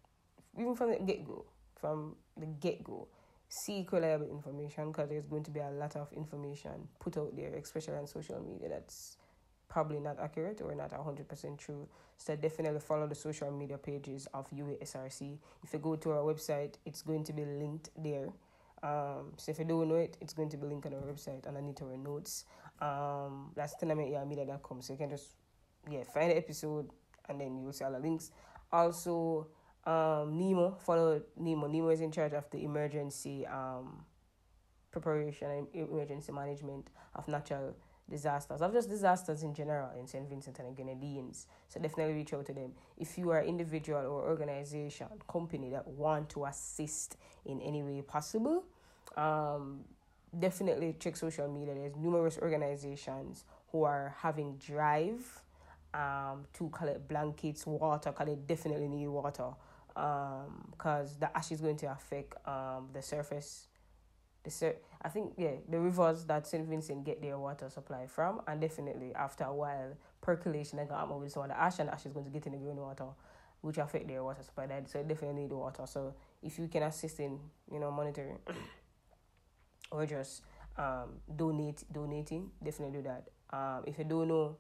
even 0.59 0.75
from 0.75 0.91
the 0.91 0.97
get 0.97 1.25
go, 1.25 1.45
from 1.79 2.15
the 2.38 2.45
get 2.45 2.83
go, 2.83 3.07
seek 3.47 3.91
reliable 3.91 4.29
information 4.29 4.91
because 4.91 5.09
there's 5.09 5.25
going 5.25 5.43
to 5.43 5.51
be 5.51 5.59
a 5.59 5.69
lot 5.71 5.95
of 5.95 6.11
information 6.13 6.88
put 6.99 7.17
out 7.17 7.35
there, 7.35 7.53
especially 7.55 7.95
on 7.95 8.07
social 8.07 8.39
media 8.41 8.69
that's 8.69 9.17
probably 9.67 9.99
not 9.99 10.17
accurate 10.19 10.61
or 10.61 10.73
not 10.75 10.91
100% 10.91 11.57
true. 11.57 11.88
So 12.17 12.35
definitely 12.35 12.79
follow 12.79 13.07
the 13.07 13.15
social 13.15 13.51
media 13.51 13.77
pages 13.77 14.27
of 14.33 14.49
UASRC. 14.49 15.38
If 15.63 15.73
you 15.73 15.79
go 15.79 15.95
to 15.97 16.11
our 16.11 16.23
website, 16.33 16.75
it's 16.85 17.01
going 17.01 17.23
to 17.25 17.33
be 17.33 17.45
linked 17.45 17.89
there. 17.97 18.29
Um, 18.83 19.33
so 19.38 19.51
if 19.51 19.59
you 19.59 19.65
don't 19.65 19.89
know 19.89 19.95
it, 19.95 20.17
it's 20.21 20.33
going 20.33 20.49
to 20.49 20.57
be 20.57 20.67
linked 20.67 20.85
on 20.85 20.93
our 20.93 21.01
website 21.01 21.45
and 21.45 21.77
to 21.77 21.85
our 21.85 21.97
notes. 21.97 22.45
Um, 22.79 23.51
that's 23.55 23.75
tenamentmedia.com. 23.81 24.81
So 24.81 24.93
you 24.93 24.99
can 24.99 25.09
just 25.09 25.33
yeah 25.89 26.03
find 26.03 26.31
the 26.31 26.38
episode 26.38 26.89
and 27.27 27.39
then 27.39 27.57
you 27.57 27.65
will 27.65 27.73
see 27.73 27.83
all 27.83 27.91
the 27.91 27.99
links. 27.99 28.31
Also, 28.71 29.47
um, 29.85 30.37
Nemo, 30.37 30.77
follow 30.85 31.21
Nemo. 31.37 31.67
Nemo 31.67 31.89
is 31.89 32.01
in 32.01 32.11
charge 32.11 32.33
of 32.33 32.49
the 32.49 32.63
emergency 32.63 33.45
um, 33.45 34.03
preparation 34.91 35.49
and 35.51 35.67
emergency 35.73 36.31
management 36.31 36.89
of 37.15 37.27
natural 37.27 37.75
disasters, 38.09 38.61
of 38.61 38.71
just 38.73 38.89
disasters 38.89 39.43
in 39.43 39.53
general 39.53 39.89
in 39.99 40.07
St. 40.07 40.27
Vincent 40.29 40.59
and 40.59 40.69
the 40.69 40.71
Grenadines. 40.71 41.47
So 41.67 41.79
definitely 41.79 42.13
reach 42.13 42.33
out 42.33 42.45
to 42.47 42.53
them. 42.53 42.71
If 42.97 43.17
you 43.17 43.29
are 43.31 43.43
individual 43.43 43.99
or 43.99 44.29
organization, 44.29 45.07
company 45.27 45.69
that 45.71 45.87
want 45.87 46.29
to 46.29 46.45
assist 46.45 47.17
in 47.45 47.61
any 47.61 47.83
way 47.83 48.01
possible, 48.01 48.63
um, 49.17 49.81
definitely 50.37 50.95
check 50.99 51.15
social 51.17 51.47
media. 51.47 51.73
There's 51.73 51.95
numerous 51.95 52.37
organizations 52.37 53.43
who 53.71 53.83
are 53.83 54.15
having 54.19 54.57
drive 54.57 55.41
um, 55.93 56.45
to 56.53 56.69
collect 56.69 57.07
blankets, 57.07 57.65
water, 57.65 58.11
because 58.11 58.27
they 58.27 58.35
definitely 58.35 58.87
need 58.87 59.07
water 59.07 59.51
because 59.95 61.13
um, 61.13 61.17
the 61.19 61.38
ash 61.38 61.51
is 61.51 61.62
going 61.62 61.77
to 61.77 61.91
affect 61.91 62.36
um, 62.47 62.89
the 62.93 63.01
surface 63.01 63.67
the 64.45 64.51
sur- 64.51 64.77
I 65.01 65.10
think 65.10 65.34
yeah 65.38 65.55
the 65.67 65.79
rivers 65.79 66.23
that 66.25 66.47
St 66.47 66.65
Vincent 66.65 67.03
get 67.03 67.21
their 67.21 67.38
water 67.38 67.69
supply 67.69 68.08
from, 68.08 68.41
and 68.47 68.62
definitely 68.62 69.13
after 69.13 69.43
a 69.43 69.53
while 69.53 69.97
percolation 70.21 70.79
and 70.79 70.88
come 70.88 71.19
with 71.19 71.31
some 71.34 71.43
of 71.43 71.49
the 71.49 71.60
ash 71.60 71.79
and 71.79 71.89
ash 71.89 72.05
is 72.05 72.13
going 72.13 72.25
to 72.25 72.31
get 72.31 72.45
in 72.45 72.53
the 72.53 72.60
groundwater, 72.60 73.13
which 73.62 73.77
affect 73.77 74.08
their 74.08 74.23
water 74.23 74.41
supply. 74.43 74.67
So 74.86 74.99
they 74.99 75.08
definitely 75.10 75.41
need 75.41 75.51
the 75.51 75.58
water. 75.58 75.84
So 75.86 76.13
if 76.41 76.58
you 76.58 76.67
can 76.67 76.84
assist 76.84 77.19
in 77.19 77.39
you 77.71 77.79
know 77.79 77.91
monitoring 77.91 78.38
or 79.91 80.05
just 80.05 80.43
um 80.77 81.19
donate 81.36 81.84
donating, 81.91 82.51
definitely 82.63 83.01
do 83.01 83.03
that. 83.03 83.27
Um 83.51 83.84
if 83.86 83.97
you 83.97 84.05
don't 84.05 84.27
know 84.27 84.58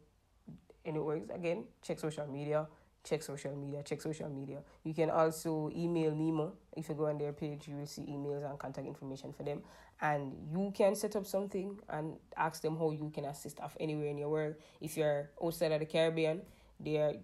any 0.83 0.99
works 0.99 1.29
again, 1.33 1.65
check 1.81 1.99
social 1.99 2.27
media 2.27 2.67
check 3.05 3.23
social 3.23 3.55
media, 3.55 3.83
check 3.83 4.01
social 4.01 4.29
media. 4.29 4.59
You 4.83 4.93
can 4.93 5.09
also 5.09 5.69
email 5.75 6.11
Nemo. 6.11 6.53
If 6.75 6.89
you 6.89 6.95
go 6.95 7.05
on 7.05 7.17
their 7.17 7.31
page, 7.31 7.67
you 7.67 7.75
will 7.77 7.85
see 7.85 8.01
emails 8.01 8.49
and 8.49 8.57
contact 8.59 8.87
information 8.87 9.31
for 9.31 9.43
them. 9.43 9.61
And 10.01 10.33
you 10.51 10.73
can 10.75 10.95
set 10.95 11.15
up 11.15 11.25
something 11.25 11.79
and 11.89 12.15
ask 12.35 12.61
them 12.61 12.77
how 12.77 12.91
you 12.91 13.11
can 13.13 13.25
assist 13.25 13.59
of 13.61 13.77
anywhere 13.79 14.07
in 14.07 14.17
your 14.17 14.29
world. 14.29 14.55
If 14.81 14.97
you're 14.97 15.29
outside 15.41 15.71
of 15.71 15.79
the 15.79 15.85
Caribbean, 15.85 16.41
they 16.79 17.19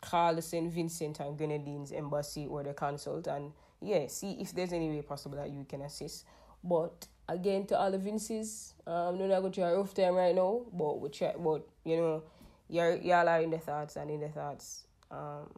call 0.00 0.34
the 0.34 0.42
St. 0.42 0.72
Vincent 0.72 1.20
and 1.20 1.36
Grenadines 1.36 1.92
embassy 1.92 2.46
or 2.46 2.62
the 2.62 2.72
consult 2.72 3.26
and 3.26 3.52
yeah, 3.80 4.06
see 4.06 4.32
if 4.40 4.54
there's 4.54 4.72
any 4.72 4.88
way 4.88 5.02
possible 5.02 5.36
that 5.36 5.50
you 5.50 5.66
can 5.68 5.82
assist. 5.82 6.24
But 6.64 7.06
again, 7.28 7.66
to 7.66 7.78
all 7.78 7.90
the 7.90 7.98
Vinces, 7.98 8.74
um, 8.86 9.18
no, 9.18 9.26
not 9.26 9.40
going 9.40 9.52
to 9.52 9.62
a 9.62 9.76
rough 9.76 9.94
time 9.94 10.14
right 10.14 10.34
now, 10.34 10.62
but 10.72 11.00
we 11.00 11.08
try, 11.10 11.34
but 11.38 11.66
you 11.84 11.96
know, 11.96 12.22
y'all 12.68 13.28
are 13.28 13.40
in 13.40 13.50
the 13.50 13.58
thoughts 13.58 13.96
and 13.96 14.10
in 14.10 14.20
the 14.20 14.28
thoughts 14.28 14.84
um, 15.10 15.50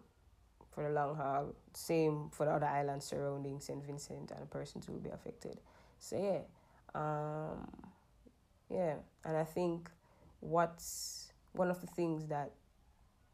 for 0.70 0.84
the 0.84 0.90
long 0.90 1.16
haul. 1.16 1.54
Same 1.74 2.28
for 2.32 2.46
the 2.46 2.52
other 2.52 2.66
islands 2.66 3.06
surrounding 3.06 3.60
St. 3.60 3.84
Vincent 3.84 4.30
and 4.30 4.42
the 4.42 4.46
persons 4.46 4.86
who 4.86 4.92
will 4.94 5.00
be 5.00 5.10
affected. 5.10 5.60
So 5.98 6.16
yeah, 6.16 7.00
um, 7.00 7.68
yeah, 8.70 8.94
and 9.24 9.36
I 9.36 9.44
think 9.44 9.90
what's 10.40 11.32
one 11.52 11.70
of 11.70 11.80
the 11.80 11.86
things 11.88 12.26
that 12.28 12.52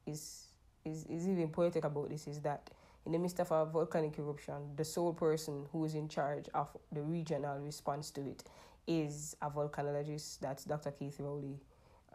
is 0.07 0.47
is 0.85 1.05
is 1.07 1.29
even 1.29 1.49
poetic 1.49 1.85
about 1.85 2.11
this 2.11 2.27
is 2.27 2.41
that 2.41 2.71
in 3.05 3.13
the 3.13 3.19
midst 3.19 3.39
of 3.39 3.51
a 3.53 3.65
volcanic 3.65 4.19
eruption, 4.19 4.75
the 4.75 4.85
sole 4.85 5.13
person 5.13 5.67
who 5.73 5.85
is 5.85 5.95
in 5.95 6.09
charge 6.09 6.49
of 6.55 6.77
the 6.93 7.03
regional 7.03 7.59
response 7.61 8.11
to 8.11 8.21
it 8.23 8.43
is 8.87 9.37
a 9.43 9.49
volcanologist. 9.49 10.41
That's 10.41 10.65
Dr. 10.65 10.91
Keith 10.91 11.21
Rowley 11.21 11.61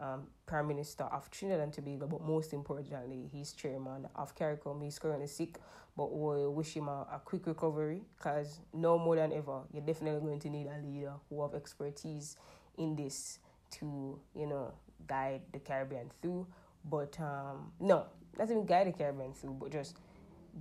um, 0.00 0.26
Prime 0.46 0.68
Minister 0.68 1.04
of 1.04 1.30
Trinidad 1.30 1.60
and 1.60 1.72
Tobago, 1.72 2.06
but 2.06 2.22
most 2.22 2.52
importantly, 2.52 3.28
he's 3.32 3.52
chairman 3.52 4.08
of 4.16 4.34
CARICOM. 4.36 4.82
He's 4.82 4.98
currently 4.98 5.26
sick, 5.26 5.58
but 5.96 6.12
we 6.12 6.48
wish 6.48 6.74
him 6.76 6.88
a, 6.88 7.06
a 7.12 7.20
quick 7.24 7.46
recovery 7.46 8.02
because 8.16 8.60
no 8.72 8.98
more 8.98 9.16
than 9.16 9.32
ever, 9.32 9.60
you're 9.72 9.84
definitely 9.84 10.20
going 10.20 10.40
to 10.40 10.50
need 10.50 10.66
a 10.66 10.84
leader 10.84 11.12
who 11.28 11.42
have 11.42 11.54
expertise 11.54 12.36
in 12.78 12.96
this 12.96 13.38
to, 13.72 14.18
you 14.34 14.46
know, 14.46 14.72
guide 15.06 15.42
the 15.52 15.58
Caribbean 15.58 16.10
through. 16.20 16.46
But 16.84 17.18
um, 17.20 17.72
no, 17.78 18.06
not 18.38 18.50
even 18.50 18.66
guide 18.66 18.88
the 18.88 18.92
Caribbean 18.92 19.32
through, 19.34 19.56
but 19.60 19.70
just 19.70 19.96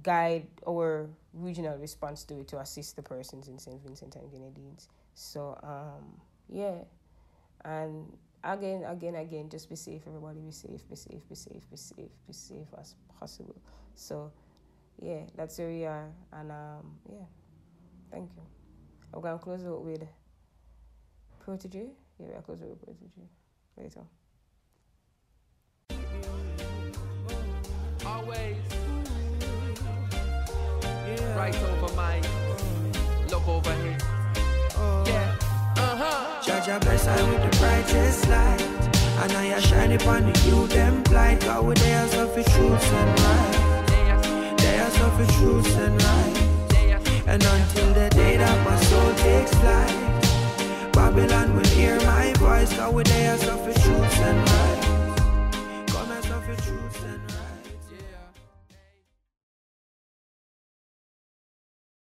guide 0.03 0.47
our 0.67 1.09
regional 1.33 1.77
response 1.77 2.23
to 2.25 2.39
it 2.39 2.47
to 2.49 2.59
assist 2.59 2.95
the 2.95 3.01
persons 3.01 3.47
in 3.47 3.57
St. 3.59 3.81
Vincent 3.83 4.15
and 4.15 4.29
Grenadines. 4.29 4.87
So, 5.13 5.59
um, 5.63 6.19
yeah, 6.49 6.75
and 7.65 8.05
again, 8.43 8.83
again, 8.85 9.15
again, 9.15 9.49
just 9.49 9.69
be 9.69 9.75
safe, 9.75 10.01
everybody. 10.07 10.39
Be 10.39 10.51
safe, 10.51 10.87
be 10.89 10.95
safe, 10.95 11.27
be 11.29 11.35
safe, 11.35 11.69
be 11.69 11.77
safe, 11.77 12.11
be 12.27 12.33
safe 12.33 12.67
as 12.79 12.95
possible. 13.19 13.55
So, 13.95 14.31
yeah, 15.01 15.21
that's 15.35 15.57
where 15.57 15.69
we 15.69 15.85
are. 15.85 16.09
And, 16.33 16.51
um, 16.51 16.97
yeah, 17.09 17.25
thank 18.11 18.29
you. 18.35 18.43
I'm 19.13 19.21
going 19.21 19.37
to 19.37 19.43
close 19.43 19.65
out 19.65 19.83
with 19.83 20.03
Protoje. 21.45 21.89
Yeah, 22.19 22.27
we'll 22.33 22.41
close 22.41 22.59
with 22.61 22.79
Protoje 22.81 23.27
later. 23.77 24.01
Always. 28.05 28.57
Yeah. 30.83 31.35
Right 31.35 31.55
over 31.55 31.93
my 31.93 32.21
look 33.29 33.47
over 33.47 33.73
here. 33.73 33.97
Oh. 34.75 35.03
Yeah. 35.05 35.35
Uh-huh. 35.77 36.30
Judge 36.43 36.69
a 36.69 36.79
bless 36.79 37.05
I 37.07 37.21
with 37.29 37.51
the 37.51 37.57
brightest 37.59 38.27
light. 38.27 38.61
And 39.21 39.31
I 39.33 39.59
shine 39.59 39.91
upon 39.91 40.23
the 40.23 40.39
you 40.47 40.65
them 40.65 41.03
blind. 41.03 41.41
God 41.41 41.65
with 41.65 41.77
they 41.77 41.93
are 41.93 42.07
for 42.07 42.41
truth 42.41 42.93
and 42.93 43.19
right. 43.21 44.57
They 44.57 44.79
are 44.79 44.89
for 44.89 45.31
truth 45.33 45.77
and 45.77 46.01
right. 46.01 47.27
And 47.27 47.43
until 47.43 47.93
the 47.93 48.09
day 48.09 48.37
that 48.37 48.65
my 48.65 48.75
soul 48.89 49.13
takes 49.17 49.53
flight, 49.53 50.91
Babylon 50.93 51.55
will 51.55 51.67
hear 51.67 51.97
my 52.01 52.33
voice. 52.33 52.73
God 52.73 52.95
with 52.95 53.07
they 53.07 53.27
are 53.27 53.37
and 53.37 53.49
and 53.51 53.57
for 53.57 53.79
truth 53.79 54.19
and 54.21 54.49
right. 54.49 54.90